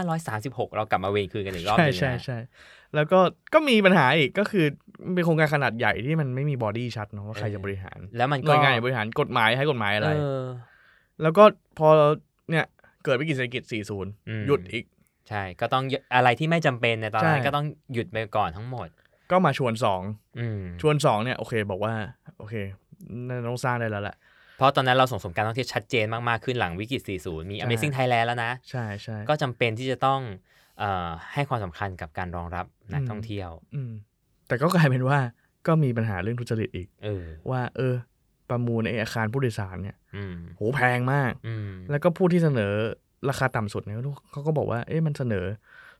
[0.04, 2.38] 2,536 เรากลับมาเวรคืนกันอีกรอบใช่หนึงใช่นะใช่
[2.94, 3.18] แล้วก็
[3.54, 4.66] ก็มีปัญหาอีกก็คือ
[5.04, 10.42] มันเป็นโครงการขนาดใหญ่ที่มันไม่มีบอดี้ชัดเนาะว่าใครจะบริหาร แล้วมันหก็น่วยงานไหนบริหารกฎหมายให้กฎหมายอะไรเออ
[11.22, 11.44] แล้วก็
[11.78, 11.88] พอ
[12.50, 12.64] เนี่ย
[13.04, 13.62] เกิดวิกฤตเศรษฐกิจ
[14.28, 14.84] อืม40 หยุดอีก
[15.28, 18.88] ใช่ ก็ต้องอะไรที่ไม่จำเป็นในตอนนั้นใช่ก็ต้องหยุดไปก่อนทั้งหมด
[19.30, 20.02] ก็มาชวนสอง
[20.38, 21.94] อืมชวนสองเนี่ยโอเคบอกว่า
[22.38, 22.54] โอเค
[23.26, 24.16] น่าจะต้องสร้างได้แล้วแหละ
[24.56, 30.40] เพราะตอนนั้นเราส่งเสริมการท่องเที่ยวชัดเจนมาก ๆ ขึ้นหลังวิกฤต 40 มีใช่ Amazing Thailand แล้วนะ ใช่ใช่ก็จำเป็นที่จะต้องเอ่อ
[31.32, 33.92] ให้ความสำคัญกับการรองรับนักอืมท่องเที่ยวอืม
[34.48, 35.18] แต่ก็กลายเป็นว่า
[35.66, 37.94] ก็มีปัญหาเรื่องทุจริตอีกเออว่า เออ
[38.50, 42.72] ประมูลไออาคารผู้โดยสารเนี่ยอืมโหแพงมากอืมแล้วก็ผู้ที่เสนอ
[43.28, 43.96] ราคาต่ำสุดเนี่ย
[44.32, 45.44] เขาก็บอกว่าเอ๊ะมันเสนอ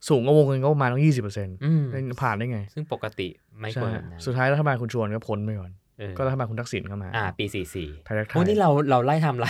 [0.09, 1.83] สูงกว่าวงเงินก็ประมาณต้องยี่สิบเปอร์เซ็นต์อืม
[2.23, 3.28] ผ่านได้ไง ซึ่งปกติ
[3.61, 7.45] ไม่ควรแบบนั้นสุดท้ายรัฐบาลคุณชวนก็พ้นไปก่อนเออก็รัฐบาลคุณทักษิณเข้ามา อ่า ปี
[7.76, 9.49] 44ไทยรักไทโอ้ยนี่เราเราไล่ทำไร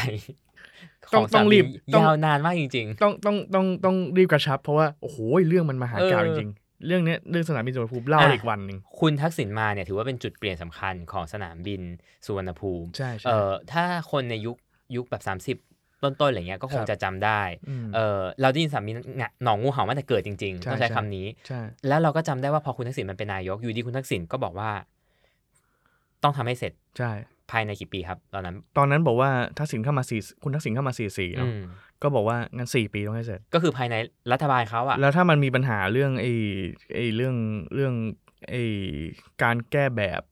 [1.14, 5.18] ต้องขต้องรีบสามีต้องยาวนานมากจริงต้องต้องต้องต้องรีบกระชับ เพราะว่าโอ้โห
[5.48, 11.82] เรื่องมันมหากาพย์เอจอริงๆเรื่องเนี้ยเรื่องสนามบินสุวรรณภูมิเล่าอะอีกวันหนึ่งๆคุณทักษิณมาเนี่ยถือว่าเป็นจุดเปลี่ยนสำคัญของสนามบิน
[12.26, 14.56] สุวรรณภูมิใช่ใช่เอ่อถ้าคนในยุค
[14.96, 15.22] ยุคแบบ
[15.58, 17.42] 30ต้นๆอะไรเงี้ยก็คงครับจะจำได้
[17.84, 18.92] มเออเราได้ยินสามี
[19.44, 24.70] หนองงูเห่ามาแต่เกิดจริงๆใช่ต้องใช้ใช่คำนี้ใช่แล้วเราก็จำได้ว่าพอคุณทักษิณมันเป็นนายก อยู่ดีคุณทักษิณก็บอกว่า
[26.22, 27.12] ต้องทำให้เสร็จ ใช่
[27.50, 31.62] ภายในกี่ปีครับตอนนั้น ตอนนั้นบอกว่าทักษิณเข้ามาสี่คุณทักษิณเข้ามาสี่สี่อืเนาะม
[32.02, 33.94] ก็บอกว่างั้นสี่ปีต้องให้เสร็จ ก็คือภายใน
[34.32, 36.32] รัฐบาลเขาอะแล้วถ้ามันมีปัญหาเรื่องไอ้
[36.96, 37.36] ไอ้เรื่อง
[37.74, 37.94] เรื่อง
[38.50, 38.64] ไอ้
[39.42, 40.22] การแก้แบบ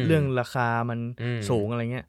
[0.00, 2.06] มเรื่องราคามันอืมสูงอะไรเงี้ย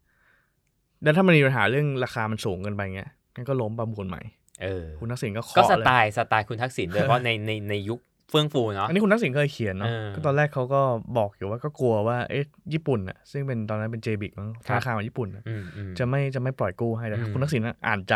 [1.03, 4.21] แล้วถ้ามันมีปัญหาเรื่องราคามันสูงเกินไปเงี้ยงั้นก็ล้มประมูลใหม่
[4.63, 7.99] เออคุณทักษิณก็ก็เคาะสเลยไตล์สไตล์คุณทักษิณโดยเฉพาะในในในยุค
[8.33, 10.81] เฟื่องฟูเนาะอันนี้คุณทักษิณเคยเขียนเนาะเออก็ตอนแรกเขาก็
[11.17, 18.15] บอกอยู่ว่าก็กลัวว่าเอ๊ะญี่ปุ่นอะซึ่งเป็นตอนนั้นเป็นเจบิกมั้งธครับนาคารของญี่ปุ่นอะอืมอืมจะไม่จะไม่ปล่อยกู้ให้แต่อืมคุณทักษิณอะอ่านใจ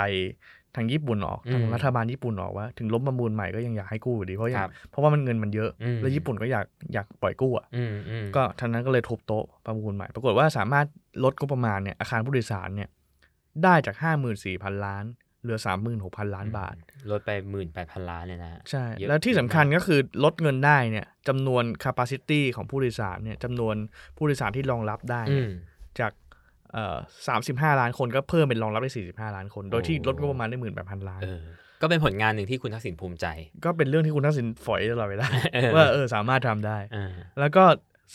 [0.76, 10.86] ทางญี่ปุ่นออกอืมทางรัฐบาลญี่ปุ่นออกว่าถึงล้มประมูลใหม่ก็ยังอยากให้กู้อยู่ดีเพราะยัคงรับเพราะว่ามันเงินมันเยอะอืมแล้วญี่ปุ่นก็อยากอยากปล่อยกู้อะอืมอืมก็ทางนั้นก็เลยทุบโต๊ะประมูลใหม่ ปรากฏว่าสามารถ
[11.24, 12.90] ลดก็ประมาณเนี่ยอาคารผู้โดยสารเนี่ย
[13.64, 15.06] ได้จากห้าหมื่นสี่พันล้าน
[15.44, 15.60] เหลือ
[15.98, 16.76] 36,000 ล้านบาท
[17.12, 23.76] ลดไปหมื่นแปดพันล้านเลยนะ ใช่เยอะแล้วที่สำคัญมากก็คือลดเงินได้เนี่ยจำนวน capacity ของผู้โดยสารเนี่ยจำนวน
[24.18, 25.52] ผู้โดยสารที่รองรับได้อืเนี่ยม
[26.00, 26.12] จาก
[26.74, 26.98] เอ่อ
[27.74, 31.44] 35ล้านคนก็เพิ่มเป็นรองรับได้45ล้านคน โดยที่โอ้ลดงบประมาณได้หมื่นแปดพันล้านเออ
[31.82, 33.26] ก็เป็นผลงานหนึ่งที่คุณทักษิณภูมิใจ
[33.66, 37.64] ก็เป็นเรื่องที่คุณทักษิณฝอยตลอดเวลาเออว่าเออสามารถทำได้เออแล้วก็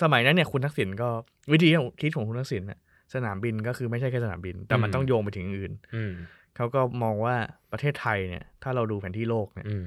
[0.03, 1.09] สมัยนั้นเนี่ยคุณทักษิณก็
[1.53, 1.69] วิธี
[2.01, 2.79] คิดของคุณทักษิณน่ะ
[3.15, 6.13] สนามบินก็คือไม่ใช่แค่สนามบิน แต่มันต้องโยงไปถึงอื่นอืม
[6.57, 7.37] เขาก็มองว่า
[7.73, 9.87] ประเทศไทยเนี่ย ถ้าเราดูแผนที่โลกเนี่ยอืม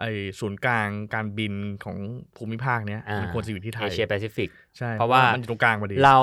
[0.00, 0.04] ไอ
[0.40, 1.96] ศูนย์กลางการบินของ
[2.36, 6.18] ภูมิภาคเนี้ยอ่ามันควรจะอยู่ที่ไทเอยเชียแปซิฟิกใช่เพราะว่ามันอยู่ตรงกลางพอดีเรา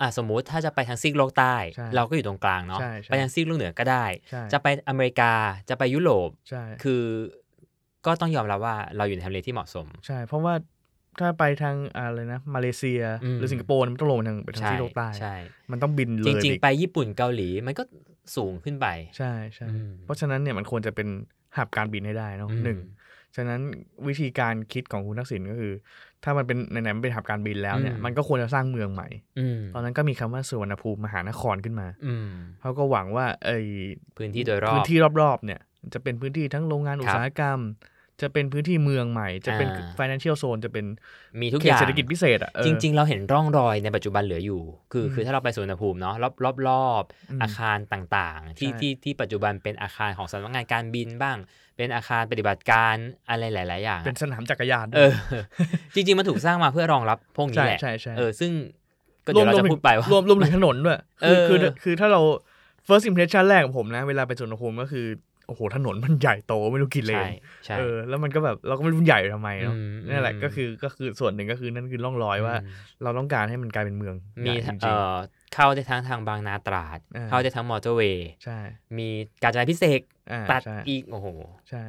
[0.00, 5.32] อะสมมุติถ้าจะไปทางซีกโลกใต้ใช่เราก็อยู่ตรงกลางเนาะใช่ใช่ไปทางซีกโลกเหนือก็ได้ใช่จะไปอเมริกา
[5.70, 7.02] จะไปยุโรปใช่คือ
[8.06, 10.54] ก็ต้องยอมรับว่าเราอยู่ในทำเลที่เหมาะสม ใช่ เพราะว่า
[11.20, 15.34] ถ้าไปทางอะไรนะมาเลเซียอืมหรือสิงคโปร์มันต้องลงไปทางไปทางใช่ที่โลกใต้ใช่
[15.70, 17.82] มันต้องบินเลจยริงอีกๆไปญี่ปุ่นเกาหลีมันก็
[18.36, 18.86] สูงขึ้นไป
[19.18, 21.08] ใช่ใช่อืมเพราะฉะนั้นเนี่ยมันควรจะเป็น
[21.56, 22.78] หับการบินให้ได้เนาะอืมหนึ่ง
[23.36, 23.60] ฉะนั้น
[24.08, 25.72] วิธีการคิดของคุณทักษิณก็คือ
[26.24, 29.08] ถ้ามันเป็นไหนๆมันเป็นหับการบินแล้วเนี่ยอืมมันก็ควรจะสร้างเมืองใหม่
[29.38, 32.28] อืมตอนนั้นก็มีคำว่าสุวรรณภูมิมหานครขึ้นมาอืม
[32.60, 33.58] เขาก็หวังว่าไอ้
[34.16, 35.60] พื้นที่โดยรอบพื้นที่รอบๆเนี่ย
[35.94, 37.58] จะเป็นพื้นที่ทั้งโรงงานอุตสาหกรรม
[38.22, 40.86] จะเป็นพื้นที่เมืองใหม่ จะเป็นอ่า financial zone จะเป็น
[41.40, 44.60] มีทุกเขอตย่างเศรษฐกิจพิเศษอะเออจริง ๆ เราเห็นร่องรอยในปัจจุบันเหลืออยู่
[44.92, 51.36] คืออืมคือถ้าเราไปสวนภูมิเนาะรอบรอบรอบอืมอาคารต่างๆ ที่ใช่ที่ที่ปัจจุบันเป็นอาคารของสำนักงานการบินบ้าง
[51.76, 52.94] เป็นอาคารปฏิบัติการ
[53.28, 55.12] อะไรหลาย ๆ อย่าง เป็นสนามจักรยานเออ
[55.94, 58.50] จริง ๆ มันถูกสร้างมาเพื่อรองรับพวกนี้ใช่แหละใช่ใช่เออซึ่ง
[59.26, 62.20] ก็เดี๋ยวเราจะพูดไปว่ารวมรวมถึงถนนด้วยเอคืออคือคือถ้าเรา
[62.86, 65.06] first impression แรกของผมนะ เวลาไปสวนภูมิก็คือ
[65.48, 67.30] โอ้โหถนนมันใหญ่โตไม่รู้กี่เลใช่น
[67.66, 75.14] ใช่เออแล้วมันก็แบบเราก็ไม่รู้ใหญ่ทำไมเนาะอืมนั่นแหละอืมก็คือก็คือส่วนหนึ่งก็คือนั่นคือร่องรอยว่าอืมเราต้องการให้มันกลายเป็นเมืองมีใหญ่จริงเอ่อ
[75.54, 78.58] เข้าได้ทั้งทางบางนาตราดอ่าเข้าได้ทั้งมอเตอร์เวย์ๆใช่
[78.98, 79.08] มี
[79.42, 80.02] การจราพิเศษก
[80.32, 81.28] อ่าตัดใช่อีกโอ้โห
[81.70, 81.82] ใช่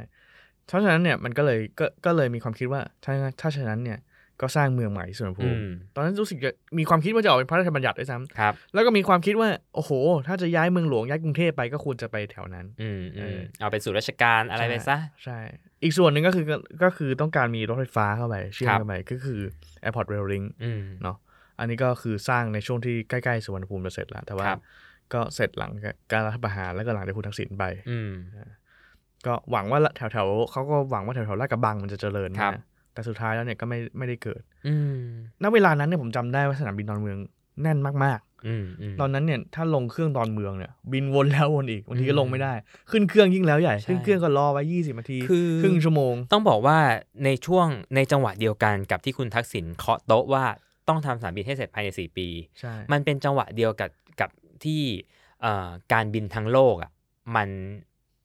[0.67, 3.99] เพราะฉะนั้นเนี่ยมันก็เลยก็ก็เลยมีความคิดว่าถ้าถ้าฉะนั้นเนี่ย
[4.41, 9.91] ก็สร้างเมืองใหม่ที่สุวรรณภูอืมิมตอนนั้นรู้สึกจะมีความคิดว่าจะออกเป็นพระราชบัญญัติด้วยซ้ครับำแล้วก็มีความคิดว่า โอ้โห
[10.28, 15.38] ถ้าจะย้ายเมืองหลวงย้ายกรุงเทพไปก็ควรจะไปแถวนั้นอืมเออือมเอาเป็นศูนย์ราชการอะไรไปซะใช่
[15.84, 19.41] อีกส่วนหนึ่งก็คือก็ก็คือต้องการมีรถไฟฟ้าเข้าไปเชื่อมครับเข้าไปก็คือ
[19.84, 21.17] Airport Rail Link อืมเนาะ
[21.60, 24.60] อันนี้ก็คือสร้างในช่วงที่ใกล้ๆสุวรรณภูมิจะเสร็จแล้วแต่ว่าครับ
[25.13, 25.71] ก็เสร็จหลัง
[26.12, 28.12] การรัฐประหารแล้วก็หลังจากคุณทักษิณไปอืม
[29.25, 32.63] ก็หวังว่าแถวๆเขาก็หวังว่าแถวๆลาดกระบังมันจะเจริญครับนะ
[32.99, 34.97] แต่สุดท้ายแล้วเนี่ยก็ไม่ไม่ได้เกิด อืม
[35.43, 37.17] ณเวลานั้นเนี่ยผมจำได้ว่าสนามบินดอนเมือง
[37.62, 42.53] แน่นมากอืมอืมๆตอนนั้นเนี่ยถ้าลงเครื่องดอนเมืองเนี่ยบินวนแล้ววนอีกบางทีก็อืมลงไม่ได้
[42.91, 46.77] ขึ้นเครื่องยิ่งแล้วใหญ่ใช่ขึ้นเครื่องก็รอไว้ยี่สิบนาทีคือครึ่งชั่วโมง ต้องบอกว่า
[47.25, 50.45] ในช่วงในจังหวะเดียวกันกับที่คุณทักษิณเคาะโต๊ะว่า
[50.88, 52.27] ต้องทำสนามบินให้เสร็จภายใน4ปี
[52.59, 54.29] ใช่มันเป็นจังหวะเดียวกับกับ
[54.63, 54.81] ที่
[55.41, 56.91] เอ่อการบินทั้งโลกอะ
[57.35, 57.49] มัน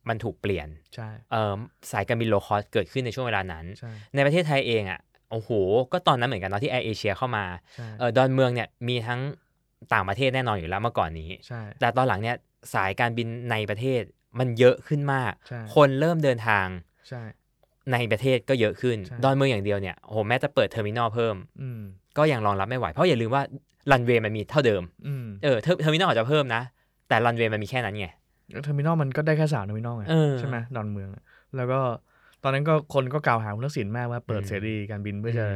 [0.09, 1.59] มันถูกเปลี่ยนใช่เอ่อ
[1.93, 5.51] สายการบิน low cost เกิดขึ้นในช่วงเวลานั้นใช่ในประเทศไทยเองอะโอ้โห
[5.93, 9.21] ก็ตอนนั้นเหมือนกันเนาะที่แอร์เอเชียเข้ามาใช่เออดอนเมืองเนี่ยมีทั้ง
[9.93, 12.37] ต่างประเทศแน่นอนอยู่แล้วเมื่อก่อนนี้ใช่แต่ตอนหลังเนี่ย
[12.75, 14.03] สายการบินในประเทศ
[14.39, 16.67] มันเยอะขึ้นมากใช่คนเริ่มเดินทาง
[17.09, 17.23] ใช่
[17.93, 21.81] ในประเทศก็เยอะขึ้นใช่ดอนเมืองอย่างเดียวเนี่ยโอ้โหแม้จะเปิด terminal เพิ่มอืม
[22.19, 23.43] ก็ยังรองรับไม่ไหว เพราะอย่าลืมว่า
[23.91, 26.63] รันเวย์มันมีเท่าเดิมอืมเออ ter- terminal อาจจะเพิ่มนะ
[27.09, 28.07] แต่รันเวย์มันมีแค่นั้นไง
[28.65, 31.23] terminal มันก็ได้แค่สาม terminal ไงเออใช่ไหมดอนเมืองอะ
[31.57, 31.81] แล้วก็
[32.43, 35.47] ตอนนั้นก็คนก็กล่าวหาคุณทักษิณมากว่าเปิดอืมเสรีการบินเพื่อจะ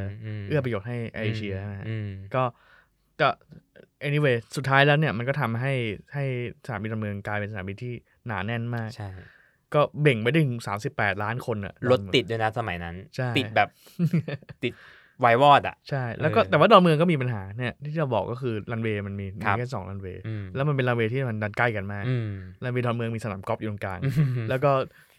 [0.41, 2.43] มเอื้อประโยชน์ให้แอร์เอเชียนะฮะอืมก็
[3.21, 3.29] ก็
[4.09, 5.73] anyway สุดท้ายแล้วเนี่ยมันก็ทำให้
[6.15, 6.25] ให้
[6.67, 7.93] สนามบินดอนเมืองกลายเป็นสนามบินที่
[8.27, 9.11] หนาแน่นมากใช่
[9.75, 13.69] ก็เบ่งไปได้ถึงสามสิบแปดล้านคนอะรถติดด้วยนะสมัยนั้นใช่ติดแบบ
[14.65, 14.73] ติด
[15.21, 22.29] ไววอดอะใช่ แล้วก็เออแต่ว่าดอนเมืองก็มีปัญหาเนี่ยที่เราบอกก็คือรันเวย์มันมีมีครับแค่สองรันเวย์อืมแล้วมันเป็นรันเวย์ที่มันดันใกล้กันมากอืม
[22.65, 24.09] รันเวย์ดอนเมืองมีสนามกอล์ฟอยู่ตรงกลางอื
[24.45, 24.71] มแล้วก็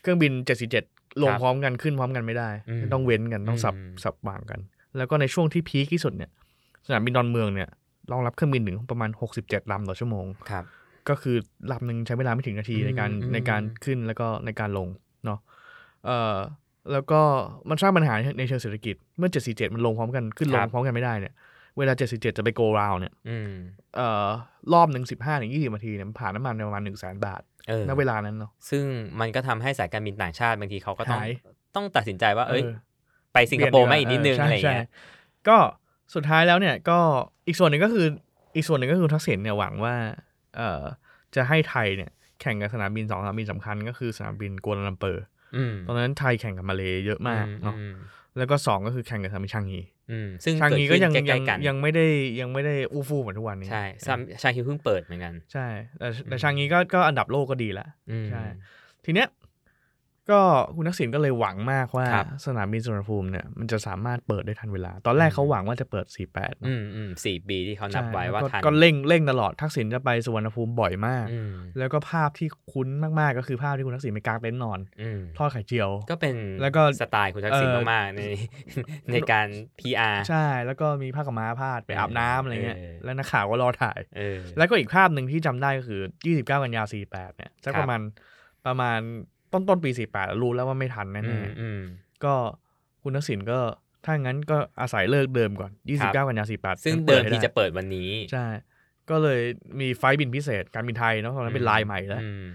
[0.02, 0.32] เครื่องบิน
[0.78, 4.60] 747ลงครับพร้อมกันขึ้นพร้อมกันไม่ได้อืมต้องเว้นกันต้องสับอืมสับวางกัน
[4.98, 6.30] แล้วก็ในช่วงที่พีคที่สุดเนี่ย
[6.88, 7.70] สนามบินดอนเมืองเนี่ย
[8.12, 9.10] รองรับเครื่องบินถึงประมาณ
[9.42, 10.66] 67ลำต่อชั่วโมงครับ
[11.10, 11.36] ก็คือ
[11.72, 14.88] ลำหนึ่งใช้เวลาไม่ถึงนาทีอืมในการอืมในการขึ้นแล้วก็ในการลง
[15.26, 15.40] เนาะ
[16.06, 16.38] เอ่อ
[16.92, 17.22] แล้วก็
[17.70, 21.34] มันสร้างปัญหาในเชิงเศรษฐกิจ เมื่อ 747 มันลงพร้อมกันขึ้นลงพร้อมกันไม่ได้เนี่ย
[21.78, 23.52] เวลา 747 จะไปโกราวเนี่ยอืม
[23.96, 24.28] เอ่อ
[24.74, 28.84] รอบหนึ่ง15ถึง20นาทีเนี่ยมันผ่านน้ำมันไปประมาณ1 0 0 0 0แบาทเออณเวลานั้นเนาะซึ่ง
[29.20, 31.30] มันก็ทำให้สายการบินต่างชาติบางทีเขาก็ต้องหาย
[31.76, 32.74] ต้องตัดสินใจว่า เอ้ยเออ
[33.34, 34.90] ไปสิงคโปร์ไหม่อีกนิดนึงใช่อะไรอย่างใช่เงี้ย
[35.48, 35.58] ก็
[36.16, 37.00] สุดท้ายแล้วเนี่ยก็
[37.48, 38.06] อีกส่วนหนึ่งก็คือ
[38.56, 39.96] อีกส่วนหนึ่งก็คือทักษิณเนี่ยหวังว่า
[40.58, 40.82] เอ่อ
[41.36, 42.12] จะให้ไทยเนี่ย
[42.42, 45.39] แข่งกับสนามบินสองสนามบินสำคัญ ก็คือสนามบินกัวลาลัมเปอร์อืม
[45.88, 47.96] ตอนนั้นไทยแข่งกับมาเลเยอะมากเนาะอืม
[48.38, 49.80] แล้วก็สองก็คือแข่งกับสนามบินชางฮี
[50.12, 52.06] อืมซึ่งชางเกิดฮีก็ขึ้นยังใกยัล้งๆกันยังไม่ได้
[52.40, 55.68] ยังไม่ได้อู้ฟู่เหมือนทุกวันนี้ ใช่ซัมชาคิวเพิ่งเปิดเหมือนกัน ใช่
[56.00, 58.44] แต่แต่ชางฮีก็ก็อันดับโลกก็ดีละอืมใช่
[59.06, 59.28] ทีเนี้ย
[60.32, 60.42] ก็
[60.76, 78.22] คุณทักษิณก็เลยหวังมากว่าครับสนามบินสุวรรณภูมิเนี่ยมันจะสามารถเปิดได้ทันเวลา ตอนแรกเขาหวังว่าจะเปิด 48เนอะอืมอืมสี่ปีที่เขานับไว้ใช่ว่าก็ทันก็เร่งเร่งตลอดทักษิณจะไปสุวรรณภูมิบ่อยมากอืมแล้วก็ภาพที่คุ้นมาก ๆ ก็คือภาพที่คุณทักษิณไปกางเต็นท์นอนอืมทอดไข่เจียว ก็เป็นแล้วก็สไตล์คุณทักษิณเอ่อมากๆใน
[79.12, 79.48] ในการ
[79.80, 88.02] PR ใช่ แล้วก็มีผ้าขาวม้าพาดไปอาบน้ำอะไรเงี้ยเออแล้วนักข่าวก็รอถ่ายเออแล้วก็อีกภาพหนึ่งที่จำได้ก็คือ 29 กันยา48เนี่ยสักครับประมาณ
[88.66, 89.00] ประมาณ
[89.54, 92.34] ต้นต้นปี48รู้แล้วว่าไม่ทันอืแน่มอืมๆก็
[93.04, 93.60] คุณทักษิณก็
[94.06, 98.46] ถ้างั้นก็อาศัยเลิกเดิมก่อน 29 กันยา48 ซึ่งปิเดิมให้ที่จะเปิดวันนี้ ใช่
[99.10, 99.42] ก็เลย
[99.80, 102.46] มีไฟล์บินพิเศษการบินไทยเนาะตอนนั้นเป็นลายใหม่แล้วอืม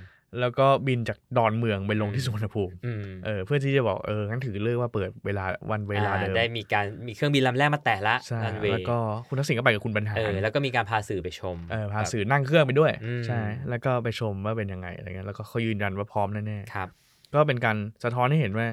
[0.40, 8.96] แล้วก็บินจากดอนเมืองไปลงอืที่มสุวรรณภูมิอืมเออเพื่อที่จะบอกเอองั้นถือเลิกว่าเปิดเวลาวันเวลาอ่เดิมได้มีการมีเครื่องบินลำแรกมาแตะละใช่รันเวแล้วย์ก็
[9.28, 18.66] คุณทักษิณก็ไปกับคุณบรรหารเออแล้วก็มีการพาสื่อไปชมเออพาแบบสื่อนั่งเครื่องไปด้วยอืมใช่แล้วก็ไปชมว่าเป็นยังไงอะไรเงี้ยแล้วก็เขายืนยันว่าพร้อมแน่ครับๆก็เป็นการสะท้อนให้เห็นว่า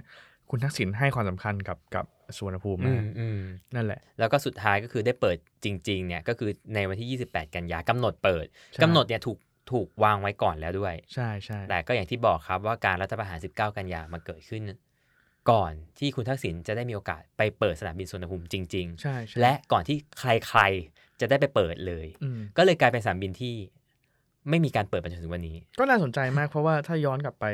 [0.50, 2.06] คุณทักษิณให้ความสำคัญกับกับ
[2.38, 3.40] สุวรรณภูมิอืนะมอืม
[3.76, 9.38] นั่นแหละ แล้วก็สุดท้ายก็คือได้เปิดจริง ๆ เนี่ยก็คือในวันที่ 28 กันยากำหนดเปิดใช่กำหนดเนี่ยถูก
[9.72, 14.64] ถูกวางไว้ก่อนแล้วด้วย ใช่ใช่แต่ก็อย่างที่บอกครับว่าการรัฐประหาร 19 กันยามาเกิดขึ้น
[15.52, 23.56] ก่อนที่คุณทักษิณจะได้มีโอกาสไปเปิดสนามบินสุวรรณภูมิจริงใช่ใช่ๆและก่อนที่ใครๆจะได้ไปเปิดเลยอืมก็เลยกลายเป็นสนามบินที่
[24.50, 27.46] ไม่มีการเปิดมาจนถึงวันนี้ ก็น่าสนใจมากเพราะว่าถ้าย้อนกลับไป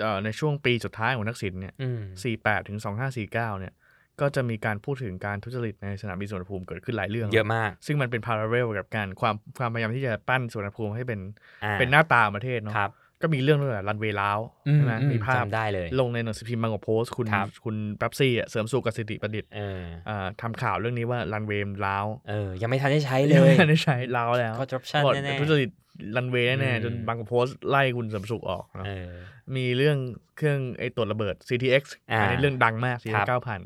[0.00, 2.00] เอ่อในช่วงปีสุดท้ายของทักษิณเนี่ยอืม
[2.36, 2.78] 48ถึง
[3.08, 3.72] 2549เนี่ย
[4.20, 11.20] ก็จะมีการพูดถึงการทุจริตในสนามบินสุวรรณภูมิเกิดขึ้นหลายเรื่องเยอะมาก ซึ่งมันเป็นพาราเรลกับการความความพยายามที่จะปั้นสุวรรณภูมิให้เป็น
[11.64, 25.70] อ่าเป็นหน้าตาของประเทศเนาะครับก็มีเรื่องตั้งแต่รันเวย์ล้าวอืใช่ไหมอืมีภาพจำได้เลย ลงในหนังสือพิมพ์บางกอกโพสต์คุณครับคุณแป๊บซี่อะเสริมสุขกสิทธิประดิษฐ์เอออ่าทำข่าวเรื่องนี้ว่ารันเวย์ล้าวเออยังไม่ทันได้ใช้เลยังยไม่ได้ใช้ล้าวแล้ว corruption บอกแน่ๆทุจริต
[26.16, 29.10] รันเวย์แน่อืมๆจนบางกอกโพสต์ไล่คุณเสริมสุขออกเนอะเออ
[29.56, 29.98] มีเรื่อง
[30.36, 33.60] เครื่องไอ้ตรวจระเบิด CTX อ่าอันนี้เรื่องดังมากครั CTX บเก้าพัน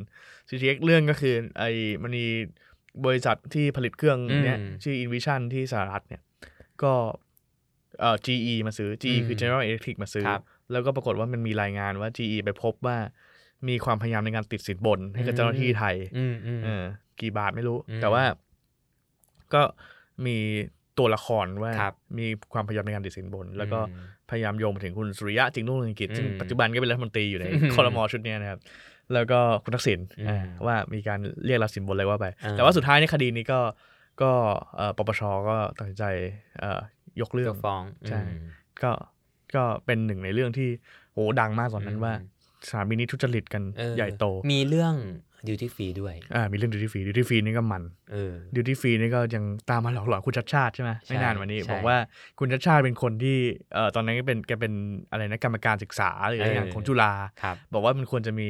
[0.51, 1.71] CTX เรื่องก็คือไอ้
[2.03, 2.27] มันมี
[3.07, 6.23] บริษัทที่ผลิตเครื่องเนี้ยอืมชื่อ Invision ที่สหรัฐเนี่ย
[6.83, 6.93] ก็
[8.01, 12.97] เอ่อ GE มาซื้อ GE คือ General Electric มาซื้อครับแล้วก็ปรากฏว่ามันมีรายงานว่า GE ไปพบว่า
[13.69, 16.85] มีความพยายามในการติดสินบนให้กับเจ้าหน้าที่ไทยอืมอืมเออ
[17.21, 18.25] กี่บาทไม่รู้อืมแต่ว่า
[19.55, 19.63] ก็
[20.27, 20.37] มี
[20.99, 28.61] ตัวละครว่าครับมีความพยายามในการติดสินบน แล้วก็อืมพยายามโยงไปถึงคุณสุริยะจึงรุ่งเรืองกิจซึ่งอืมปัจจุบันก็เป็นรัฐมนตรีอยู่ในอืมคอรมอชุดเนี้ยนะครับ
[29.15, 33.61] แล้วก็คุณทักษิณอืมอ่าว่ามีการเรียกรับสินบนอะไรว่าไปอ่าแต่ว่าสุดท้ายในคดีนี้ก็
[34.23, 34.31] ก็
[34.77, 36.05] เอ่อปปชก็ตัดสินใจ
[36.59, 36.81] เอ่อ
[37.21, 38.41] ยกเรื่ยองกฟ้องใช่อืม
[38.83, 38.93] ก็
[39.55, 40.69] ก็เป็นหนึ่งในเรื่องที่
[41.13, 42.15] โหดังมากตอนนั้นอืมว่า
[42.69, 44.95] สถานบินนี้ทุจริตกันเออใหญ่โต มีเรื่อง
[45.47, 51.97] duty free ด้วย อ่า มีเรื่อง duty free duty free นี่ก็มันเออ duty free นี่ก็ยังตามมาหลอกหลอนคุณชัชชาติใช่ไหมใช่ไม่นานวันนี้ใช่บอกว่า
[52.39, 53.37] คุณชัชชาติเป็นคนที่
[53.75, 54.73] เอ่อตอนนั้นก็เป็นแกเป็น
[55.11, 58.49] อะไรนะกรรมการศึกษาหรืออะไรอย่างเออของจุฬาครับบอกว่ามันควรจะมี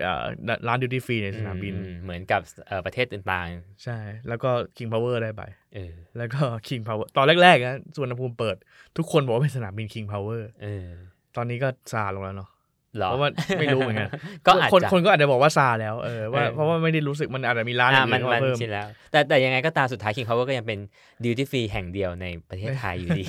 [0.00, 0.24] เอ่อ
[0.68, 3.46] ร้าน duty free ในสนามบินอืมเหมือนกับเอ่อประเทศต่าง
[3.84, 8.56] ใช่ แล้วก็ King Power ได้ไปๆเออแล้วก็ King Power ตอนแรกๆนะสุวรรณภูมิเปิด
[8.96, 10.88] ทุกคนบอกว่าเป็นสนามบิน King Power เออ
[11.36, 12.61] ตอนนี้ก็ซาลงแล้วเนาะหรอ
[13.10, 14.08] เพราะว่าไม่รู้เหมือนกัน
[14.46, 20.78] ก็อาจคนจะคนก็อาจจะบอกว่าซาแล้วเออว่าเออเพราะว่าไม่ได้รู้สึกมันอาจจะมีร้านอ่าอื่มันนมันมาเพิ่มชินแล้ว แต่แต่ยังไงก็ตามสุดท้าย King Power ก็ยังเป็น
[21.24, 23.26] ดิวตี้ฟรีแห่งเดียวในประเทศไทยอยู่ดี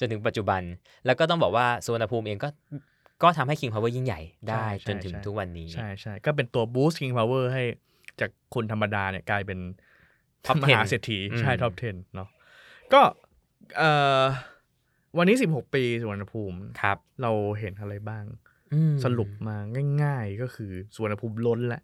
[0.00, 0.60] จนถึงปัจจุบัน
[1.06, 2.48] แล้วก็ต้องบอกว่าสุวรรณภูมิเองก็
[3.22, 7.62] ก็ทำให้ King Power ยิ่งใหญ่ได้ใช่จนถึงใช่ทุกวันนี้ ใช่ใช่ก็เป็นตัวบูสต์ King Power ให้
[8.20, 9.58] จากคนธรรมดาเนี่ยกลายเป็น
[10.46, 12.28] Top มหาเศรษฐีอืมใช่ท็อป 10 เนาะ
[12.92, 13.00] ก็
[13.78, 14.22] เอ่อ
[15.18, 18.41] วันนี้ 16 ปีสุวรรณภูมิครับ เราเห็นอะไรบ้างอืม
[19.04, 19.56] สรุปมา
[20.02, 21.80] ง่าย ๆ ก็คือสุวรรณภูมิล้นละ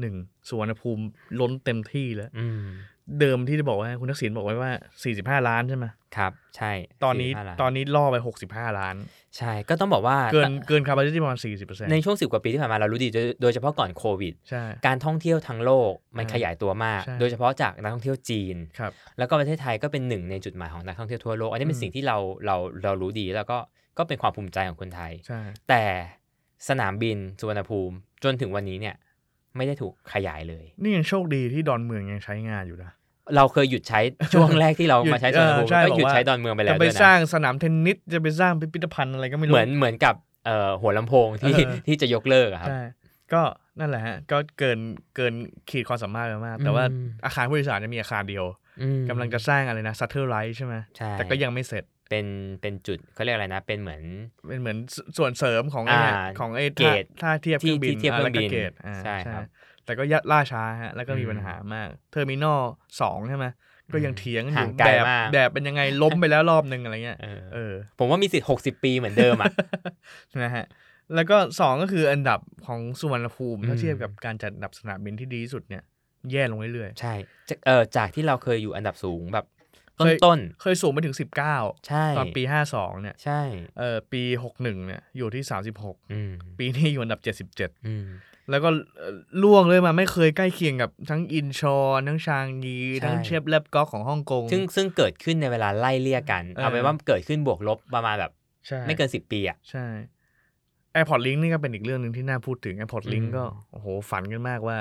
[0.00, 0.14] หนึ่ง
[0.48, 1.02] สุวรรณภูมิ
[1.40, 2.64] ล้นเต็มที่แล้วอืม
[3.20, 4.70] เดิมที่จะบอกว่าคุณทักษิณบอกไว้ว่า
[5.40, 6.72] 45 ล้านใช่ไหมครับ ใช่
[7.04, 8.16] ตอนนี้45ล้าตอนนี้ล่อไป
[8.48, 8.96] 65 ล้าน
[9.38, 23.58] ใช่ก็ต้องบอกว่าเกินเกินคา p a ซิตี้ประมาณ 40%ในช่วงสิบกว่าปีที่ผ่านมาเรารู้ดีโดยโดยเฉพาะก่อนโควิดใช่การท่องเที่ยวทั้งโลกมันอ่าขยายตัวมากใช่โดยเฉพาะจากนักท่องเที่ยวจีนครับแล้วก็ประเทศไทยก็เป็นหนึ่งในจุดหมายของนักท่องเที่ยวทั่วโลก อันนี้เป็อืนมสิ่งที่เราเราเรารู้ดีแล้วก็
[23.98, 25.84] ก็เป็นความภูมิใจของคนไทยใช่แต่
[26.68, 27.94] สนามบินสุวรรณภูมิ
[28.24, 28.94] จนถึงวันนี้เนี่ย
[29.56, 32.90] ไม่ได้ถูกขยายเลย นี่ยังโชคดีที่ดอนเมืองยังใช้งานอยู่นะ
[33.36, 34.00] เราเคยหยุดใช้
[34.34, 40.14] ช่วงแรกที่เราหยุดมาใช้สุวรรณภูมิเออใช่ก็หยุดบอกว่าใช้ดอนเมืองไปแล้จะวไปด้วยสร้านะงสนามเทนนิสจะไปสร้างพิพิธภัณฑ์อะไรก็ไม่รู้เหมือนเหมือนกับ
[40.46, 42.80] เอ่อหัวลำโพงที่เออที่จะยกเลิกอะครับใช่
[43.32, 43.42] ก็
[43.80, 44.78] นั่นแหละฮะก็เกิน
[45.16, 45.34] เกิน
[45.70, 48.44] ขีดความสามารถไปมาก แต่ว่าอืมอาคารผู้โดยสารจะมีอาคารเดียว
[48.82, 52.28] อืมกำลังจะสร้างอะไรนะซัตเทอร์ไรท์ใช่ไหมใช่แต่ก็ยังไม่เสร็จ เป็น
[52.62, 54.02] เป็นจุดเขาเรียกอะไรนะ เป็นเหมือน
[54.48, 59.42] เป็นเหมือนสส่วนเสริมของไอ้เนี่ยอ่าของไอ้เกท่าตท่าเทียบเครื่องบินที่ที่เทียบเครื่องบินแล้วก็เกตอ่าใช่ครับ
[59.84, 62.60] แต่ก็ยัดล่าช้าฮะแล้วก็มีอืมปัญหามากเทอร์มินอล
[63.00, 63.46] สองใช่ไหม
[63.92, 69.52] ก็ยังเถียงกันอห่ายู่งไกลแดดมากแดดเป็นยังไงล้มไปแล้วรอบนึงอะไรเงี้ยเออเออผมว่ามีสิทธิ์หกสิบปีเหมือนเดิมอะ
[70.44, 70.64] นะฮะ
[71.14, 75.82] แล้วก็สองก็คืออันดับของสุวรรณภูมิอืมถ้าเทียบกับการจัดอันดับสนามบินที่ดีที่สุดเนี่ย
[76.32, 77.14] แย่ลงเรื่อยใช่
[77.48, 79.46] จากเออจากที่เราเคยอยู่อันดับสูงแบบ
[80.04, 83.40] เคยต้นๆเคยสูงไปถึงสิบเก้าๆใช่ ตอนปีห้าสองเนี่ย ใช่
[83.78, 88.06] เออปีหกหนึ่งเนี่ย อยู่ที่สามสิบหกอืมปีนี้อยู่อันดับเจ็ดสิบเจ็ดอืม
[88.50, 98.32] แล้วก็เอ่อล่วงเลยมาไม่เคยใกล้เคียงกับทั้งอินชอนทั้งชางยีใช่ทั้งเชฟเลบก็อกของฮ่องกง ซึ่งซึ่งเกิดขึ้นในเวลาไล่เลี่ยกัน เออเอาเป็นว่าเกิดขึ้นบวกลบประมาณแบบ
[98.66, 99.86] ใช่ไม่เกินสิบปีอะ ใช่
[100.94, 104.78] AirPod Link นี่ก็เป็นอีกเรื่องหนึ่งที่น่าพูดถึง AirPod Link อืมก็โอ้โหฝันกันมากว่า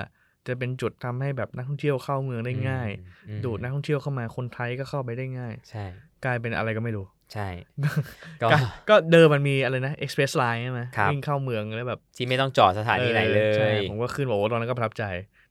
[0.48, 2.90] จะเป็นจุดทำให้แบบนักท่องเที่ยวเข้าเมืองได้ง่าย
[3.28, 5.86] อืมดูดนักท่องเที่ยวเข้ามาคนไทยก็เข้าไปได้ง่าย ใช่
[6.26, 7.48] กลายเป็นอะไรก็ไม่รู้ ใช่
[8.42, 8.58] ก็ก็
[8.90, 15.04] ก็เดิมมันมีอะไรนะ Express Line ใช่ไหมครับวิ่งเข้าเมืองแล้วแบบที่ไม่ต้องจอดสถานีไหนเลออใช่ยผมก็ขึ้นบอกว่าตอนนั้นก็ประทับใจ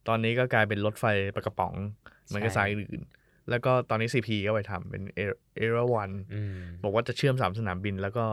[0.09, 1.75] ตอนนี้ก็กลายเป็นรถไฟปลากระป๋อง
[2.27, 3.03] เหมือนกับใช่สายอื่น
[3.51, 5.03] แล้วก็ตอนนี้ CP ก็ไปทำเป็น
[5.57, 8.25] Era One อืมบอกว่าจะเชื่อมสามสนามบินแล้วก็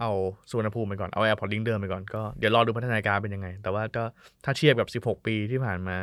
[0.00, 0.10] เอา
[0.50, 4.04] สุวรรณภูมิไปก่อน เอาแอร์พอร์ตลิงก์เดิมไปก่อน ก็เดี๋ยวรอดูพัฒนาการเป็นยังไง แต่ว่าก็
[4.44, 5.96] ถ้าเทียบกับ 16 ปีที่ผ่านมา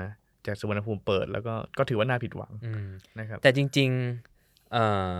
[0.45, 2.88] จากสุวรรณภูมิเปิด แล้วก็ก็ถือว่าน่าผิดหวังอืม
[3.19, 5.17] นะครับ แต่จริงๆเอ่อ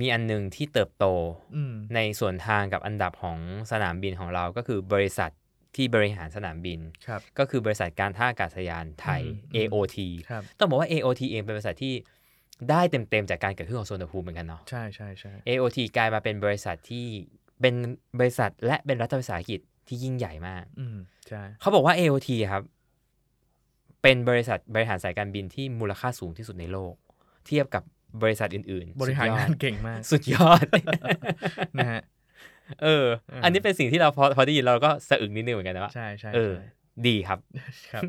[0.00, 1.06] มีอันหนึ่งที่เติบโต
[1.56, 3.38] อืมในสวนทางกับอันดับของ
[3.70, 5.30] สนามบินของเราก็คือบริษัท
[5.76, 9.96] ที่บริหารสนามบินครับก็คือบริษัทการท่าอากาศยานไทยอืม AOT
[10.30, 11.94] ครับต้องบอกว่า AOT เองเป็นบริษัทที่
[12.70, 17.06] ได้เต็มๆ จากการเกิดขึ้นของโซนภูมิเหมือนกันเนาะใช่ใช่ใช่ AOT กลายมาเป็นบริษัทที่
[17.62, 17.74] เป็น
[18.18, 20.96] บริษัทและเป็นรัฐวิสาหกิจที่ยิ่งใหญ่มาก อืม
[21.28, 22.62] ใช่เขาบอกว่า AOT ครับ
[24.02, 26.94] เป็นบริษัทบริหารสายการบินที่มูลค่าสูงที่สุดในโลก
[27.46, 27.82] เทียบกับ
[28.22, 30.64] บริษัทอื่นๆ บริหารสุดยอดงานเก่งมาก สุดยอด
[31.78, 32.02] นะฮะ
[32.82, 36.68] เออเอออัอันนี้เป็นสิ่งที่เราพอพอได้ยินเราก็สะอึกนิดนึงเหมือนกันนะว่าใช่ใช่เออใช่
[37.06, 37.38] ดีครับ
[37.92, 38.02] ครับ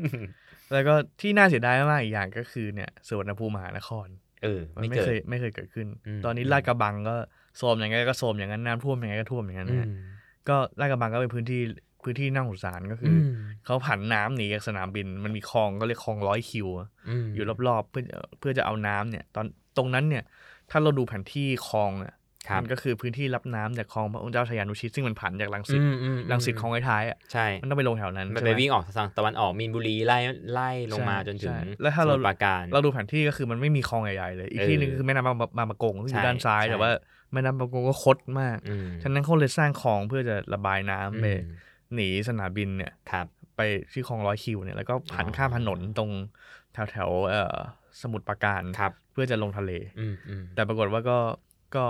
[0.72, 4.06] แล้วก็ที่น่าเสียดายมากๆอีกอย่างก็คือเนี่ยสุวรรณภูมิมหานคร
[4.42, 7.16] เออมันไม่ไม่เกิเคดยไม่เคยเกิดขึ้นอืมตอนนี้อืมลาดกระบังก็
[7.56, 9.96] โซมอย่างไงก็โซมอย่างนั้นน้ำท่วมอย่างไงก็ท่วมอย่างนั้นอืนะฮะม
[10.48, 11.60] ก็ลาดกระบังก็เป็นพื้นที่
[12.04, 16.88] พื้นที่น่าสงสารก็คืออือมเขาผันน้ำหนีจากสนามบิน มันมีคลองก็เรียกคลองร้อยคิวอะ
[17.24, 18.02] มอยู่รอบๆเพื่อ
[18.38, 20.24] เพื่อจะเอาน้ำเนี่ย ตอนตรงนั้นเนี่ย
[20.70, 22.18] ถ้าเราดูแผนที่คลองอะครับ
[22.56, 30.18] มันก็คือพื้นที่รับน้ำจากคลองพระองค์เจ้าชายานุชิตซึ่งมันผันจากลังสิตอืมอืมลังสิตคลองท้ายๆอะใช่มันต้องไปลงแถวนั้นมันใช่ไปไหมวิ่งออกทางตะวันออกมีนบุรีไล่
[30.52, 36.90] ไล่ลงมาใช่จนถึงใช่แล้วถ้าเราสมุทรปราการเราดูแผนที่ก็คือมันไม่มีคลองใหญ่ๆเลย อีกที่หนึ่งเออคือแม่น้ำบางบางประกงซึ่งอยู่ใช่ด้านซ้ายใช่แต่ว่า
[37.32, 41.42] แม่น้ำบางประกงก็คดมากอืมฉะนั้นเขาเลยสร้างคลองเพื่อจะระบายน้ำไปอืม
[41.94, 43.26] หนีสนามบินเนี่ยครับ
[43.56, 43.60] ไป
[43.92, 46.10] ที่คลองร้อยคิวเนี่ยแล้วก็ผันอ๋อข้ามถนนตรง
[46.72, 47.56] แถวแถวๆเอ่อ
[48.02, 51.18] สมุทรปราการครับเพื่อจะลงทะเลอืมอืมแต่ปรากฏว่าก็
[51.76, 51.84] ก็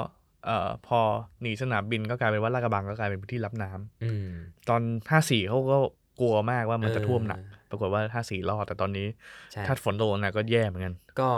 [0.44, 1.00] เอ่อพอ
[1.42, 4.28] หนีสนามบินก็กลายเป็นว่าลาดกระบังก็กลายเป็นพื้นที่รับน้ำอืม
[4.68, 5.78] ตอนห้าสี่เขาก็
[6.20, 9.06] กลัวมากว่ามันจะท่วมหนักเออปรากฏว่าห้าสี่รอดแต่ตอนนี้
[9.52, 11.30] ใช่ถ้าฝนตกหนักก็แย่เหมือนกัน ก็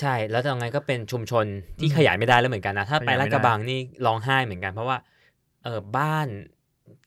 [0.00, 1.44] ใช่ แล้วตรงนั้นก็เป็นชุมชน
[1.78, 4.96] ที่อืมขยายไม่ได้แล้วเหมือนกันนะ ถ้าขไปยายไม่ลาดกระบังนี่ร้องไห้เหมือนกัน เพราะว่า
[5.64, 6.28] เออบ้าน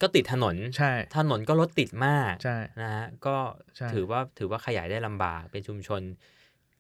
[0.02, 3.36] ก็ติดถนนใช่ ถนนก็รถติดมากใช่นะฮะก็
[3.78, 6.02] ใช่ถือว่าถือว่าขยายได้ลำบากเป็นชุมชน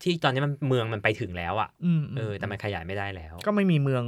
[0.03, 4.03] ที่ตอนนี้มันเมืองมันไปถึงแล้วอะ่ะอืมเออแต่มันขยายไม่ได้แล้ว ก็ไม่มีเมือง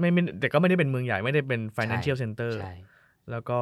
[0.00, 2.74] ไม่ไม่แต่ก็ไม่ได้เป็นเมืองใหญ่ไม่ได้เป็น financial center ใช่
[3.30, 3.58] แล้วก็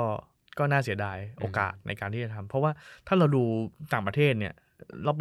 [0.58, 2.72] ก็น่าเสียดายโอกาสในการที่จะทำเพราะว่า
[3.06, 3.42] ถ้าเราดู
[3.92, 4.54] ต่างประเทศเนี่ย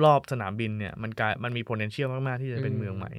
[0.06, 3.12] รอบๆสนามบินเนี่ยมันกลายมันมี potential มากๆที่จะเป็นอืมเมืองใหม่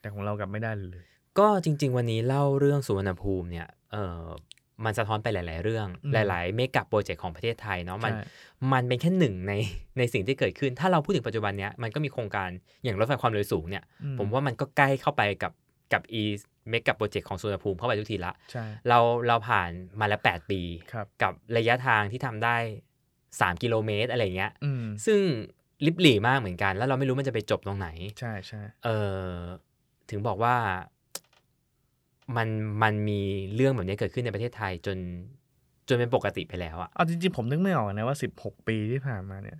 [0.00, 1.04] แต่ของเรากลับไม่ได้เลย
[1.38, 4.20] ก็จริง ๆ วันนี้เล่าเรื่องสุวรรณภูมิเนี่ยเออ
[4.84, 8.22] มันสะท้อนไปหลาย ๆ เรื่องอืมหลาย ๆ เมกะโปรเจกต์ของประเทศไทยเนาะมันใช่
[8.72, 9.52] มันเป็นแค่หนึ่งใน
[9.98, 12.50] ในสิ่งที่เกิดขึ้น ถ้าเราพูดถึงปัจจุบันเนี้ยมันก็มีโครงการ
[12.84, 15.52] อย่างรถไฟความเร็วสูงเนี่ยอืผมว่ามันก็ใกล้เข้าไปกับ
[15.92, 16.22] กับอี
[16.70, 20.60] เมกะโปรเจกต์ของสุวรรณภูมิเข้าไปทุกทีละใช่เราเราผ่านมาแล้ว 8 ปี
[20.92, 22.56] ครับกับระยะทางที่ทำได้
[23.10, 25.20] 3 กิโลเมตรอะไรเงี้ยอืมซึ่ง
[25.86, 27.88] ลิบหลี่มากเหมือนกัน แล้วเราไม่รู้มันจะไปจบตรงไหน
[28.20, 28.88] ใช่ใช่เอ
[29.20, 29.30] อ
[30.10, 30.54] ถึงบอกว่า
[32.36, 32.48] มัน
[32.82, 33.20] มันมี
[33.54, 34.98] เรื่องแบบนี้เกิดขึ้นในประเทศไทยจน
[35.88, 39.58] จนเป็นปกติไปแล้วอะเอาจริงๆ ผมนึกไม่ออกนะว่า16ปีที่ผ่านมาเนี่ย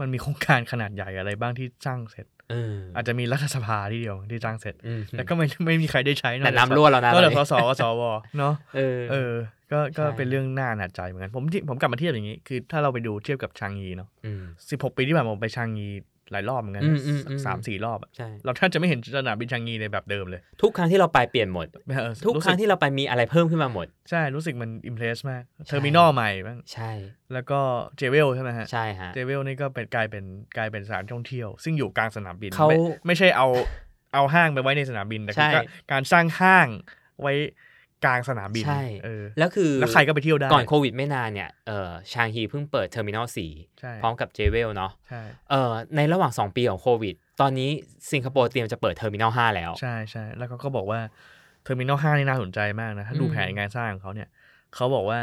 [0.00, 8.02] มันมีโครงการขนาดใหญ่อะไรบ้างที่สร้างเสร็จเอออาจจะมีรัฐสภาที่เดียวที่สร้างเสร็จอืมแต่ก็ไม่ไม่มีใครได้ใช้แต่น้ำรั่วแล้วนะก็แต่ตสอนสนี้กับสว
[8.38, 9.32] เนาะเออเออ
[9.72, 15.88] ก็ก็ใช่เป็นเรื่องน่าหนักใจเหมือนกันผมที่ผมกลับมาเทียบอย่างนี้ คือถ้าเราไปดูเทียบกับชางยีเนาะอืมสิบหกปีที่ผ่านมาผมไปชางงี
[16.32, 21.66] หลายรอบเหมือนกันนะอืมอืมอืมสามสี่รอบอะใช่เราแทบจะไม่เห็นสนามบินชางยีในแบบเดิมเลย ทุกครั้งที่เราไปเปลี่ยนหมด
[22.00, 26.90] เออทุกครั้งสึที่เราไปมีอะไรเพิ่มขึ้นมาหมด ใช่รู้สึกมัน impress มากใช่ terminal ใหม่บ้างใช่
[27.32, 27.60] แล้วก็
[27.96, 30.24] Jewel ใช่ไหมฮะใช่ฮะ Jewel นี่ก็เป็นกลายเป็น
[30.56, 33.48] กลายเป็นสถานที่ท่องเที่ยว ซึ่งอยู่กลางสนามบินเขาไม่ไม่ใช่เอา
[34.14, 36.68] เอาห้างไปไว้ในสนามบินแต่คือใช่การการสร้างห้าง
[37.20, 37.32] ไว้
[38.04, 47.70] กลางสนามบินใช่เออแล้วคือแล้วใครก็ไปเที่ยวได้ ก่อนโควิดไม่นานเนี่ยเออชางงีเพิ่งเปิด terminal สี่ใช่พร้อมกับ Jewel เนาะใช่เออในระหว่าง 2 ปีของโควิด ตอนนี้
[48.12, 51.00] สิงคโปร์เตรียมจะเปิด terminal ห้าแล้วใช่ใช่แล้วเขาก็บอกว่า
[51.62, 54.28] terminal ห้านี่น่าสนใจมากนะ ถ้าดูอืมแผนงานสร้างของเขาเนี่ย
[54.74, 55.20] เขาบอกว่า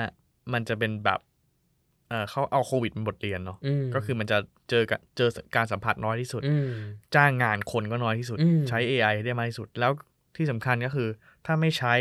[0.53, 1.19] มันจะเป็นแบบ
[2.09, 4.37] เออเขาเอาโควิดเป็นบทเรียนเนาะมก็คือมันจะ
[4.69, 6.69] เจอกับเจอการสัมผัสน้อยที่สุดอืม
[7.15, 9.91] จ้างงานคนก็น้อยที่สุดอืมใช้ AI ให้ได้มากที่สุด แล้ว
[10.37, 11.09] ที่สำคัญก็คือ
[11.45, 11.93] ถ้าไม่ใช้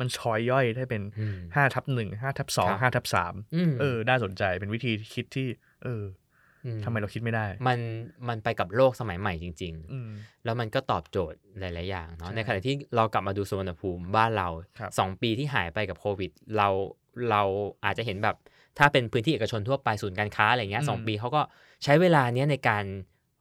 [0.00, 5.46] มันชอยย่อยได้เป็นอืมห้าทับหนึ่งห้าทับสองครับห้าทับสามอืมเออน่าสนใจเป็นวิธีคิดที่
[5.84, 6.02] เออ
[6.66, 7.78] อืทำไมเราคิดไม่ได้ มัน
[8.28, 16.68] มันไปกับโลกสมัยใหม่จริงอืมๆแล้วมันก็ตอบโจทย์หลาย ๆ อย่างเนาะใช่ในขณะที่เรากลับมาดูสุวรรณภูมิบ้านเราครับสองปีที่หายไปกับโควิด เรา
[17.30, 17.42] เรา
[17.84, 18.36] อาจจะเห็นแบบ
[18.78, 21.42] ถ้าเป็นพื้นที่เอกชนทั่วไปศูนย์การค้าอะไรเงี้ยสองปีเขาก็
[21.84, 22.84] ใช้เวลาเนี้ยในการ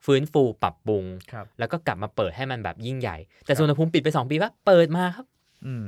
[0.06, 5.26] ฟื้นฟูปรับปรุงครับแล้วก็กลับมาเปิดให้มันแบบยิ่งใหญ่ แต่สุวรรณภูมิปิดไป2ปีปั๊บเปิดมาครับ
[5.66, 5.86] อืม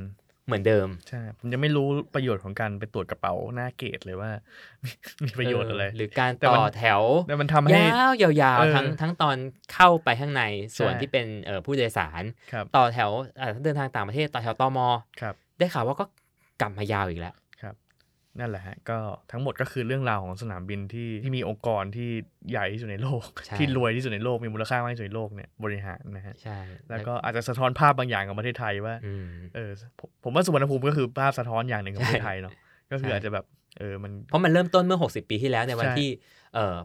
[0.52, 4.30] เหมือนเดิมใช่ผมยังไม่รู้ประโยชน์ของการไปตรวจกระเป๋าหน้าเกตเลยว่า
[4.84, 4.90] มี
[5.24, 7.80] มีประโยชน์อะไรหรือการแต่ต่มันอแถวแต่มันทำให้
[8.22, 9.36] ยาวยาวเออๆทั้งทั้งตอน
[9.74, 10.42] เข้าไปข้างใน
[10.78, 13.10] ส่วนใช่ที่เป็นเอ่อผู้โดยสารครับต่อแถว
[13.40, 14.78] อ่าถ้าเดินทางต่างประเทศต่อแถวตม
[15.20, 16.04] ครับได้ข่าวว่าก็
[16.60, 17.41] กลับมายาวอีกแล้วครับ
[18.38, 18.98] นั่นแหละฮะก็
[19.32, 22.10] ทั้งหมดก็คือเรื่องราวของสนามบินที่ที่มีองค์กรที่
[22.50, 26.58] ใหญ่ที่สุดในโลกใช่ที่รวยที่สุดในโลกมีมูลค่ามากที่สุดในโลกเนี่ยบริหารนะฮะใช่
[26.90, 32.54] แล้วก็อาจจะสะท้อนภาพบางอย่างของประเทศไทยว่าอืมเออผมผมว่าสุวรรณภูมิก็คือภาพสะท้อนอย่างหนึ่งของประเทศไทยเนาะ
[32.90, 33.44] ก็คือใช่อาจจะแบบ
[33.78, 36.41] เออมันเพราะมันเริ่มต้นเมื่อ 60 ปีที่แล้วในวันใช่ที่เอ่อ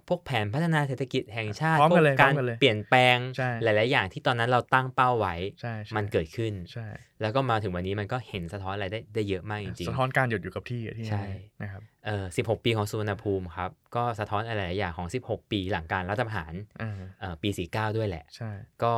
[0.08, 6.88] พวกแผนพัฒนาเศรษฐกิจแห่งชาติพร้อมพวกันกเลยการพร้อมกันเลยเปลี่ยนแปลงใช่หลาย ๆ อย่างที่ตอนนั้นเราตั้งเป้าไว้ใช่ใช่มันเกิดขึ้นใช่
[7.22, 18.52] แล้วก็มาถึงวันนี้มันก็เห็นสะท้อนอะไรได้ได้เยอะมากจริงสะท้อนการหยุดอยู่กับที่อะที่ใช่นี่นะครับๆเอ่อ16ปีของสุวรรณภูมิครับ ก็สะท้อนอะไรหลายอย่างของ 16 ปีหลังการรัฐประหารอ่าเอ่อปี49ด้วยแหละใช่
[18.84, 18.94] ก็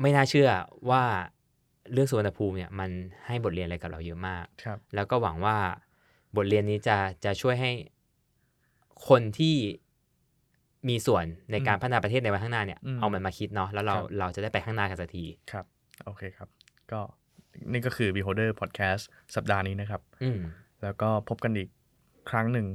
[0.00, 0.50] ไม่น่าเชื่อ
[0.90, 1.04] ว่า
[1.92, 2.90] เรื่องสุวรรณภูมิเนี่ยมัน
[3.26, 5.56] ให้บทเรียนอะไรกับเราเยอะมากครับแล้วก็หวังว่า
[6.36, 7.72] บทเรียนนี้จะจะช่วยให้
[9.08, 9.56] คนที่
[10.88, 15.64] มีส่วนในการอืมพัฒนาประเทศในวันข้างหน้าเนี่ยอืมเอามันมาคิดเนาะแล้วเราครับเราจะได้ไปข้างหน้ากันสักทีครับ
[16.04, 16.48] โอเคครับ
[16.92, 17.00] ก็
[17.72, 19.02] นี่ก็คือ Beholder Podcast
[19.36, 20.38] สัปดาห์นี้นะครับอืม
[20.82, 21.68] แล้วก็พบกันอีก
[22.30, 22.66] ครั้งหนึ่ง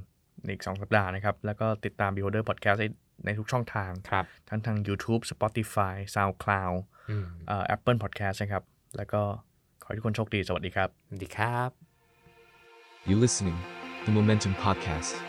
[0.43, 2.86] ในอีก 2 สัปดาห์นะครับ แล้วก็ติดตาม Beholder Podcast ใน
[3.25, 6.75] ในทุกช่องทางครับทั้งทาง YouTube Spotify SoundCloud
[7.10, 8.63] อืมเอ่อ Apple Podcast นะครับ
[8.97, 9.21] แล้วก็
[9.84, 11.69] ขอให้ทุกคนโชคดี สวัสดีครับ สวัสดีครับ
[13.10, 13.58] You listening,
[14.05, 15.29] the Momentum Podcast.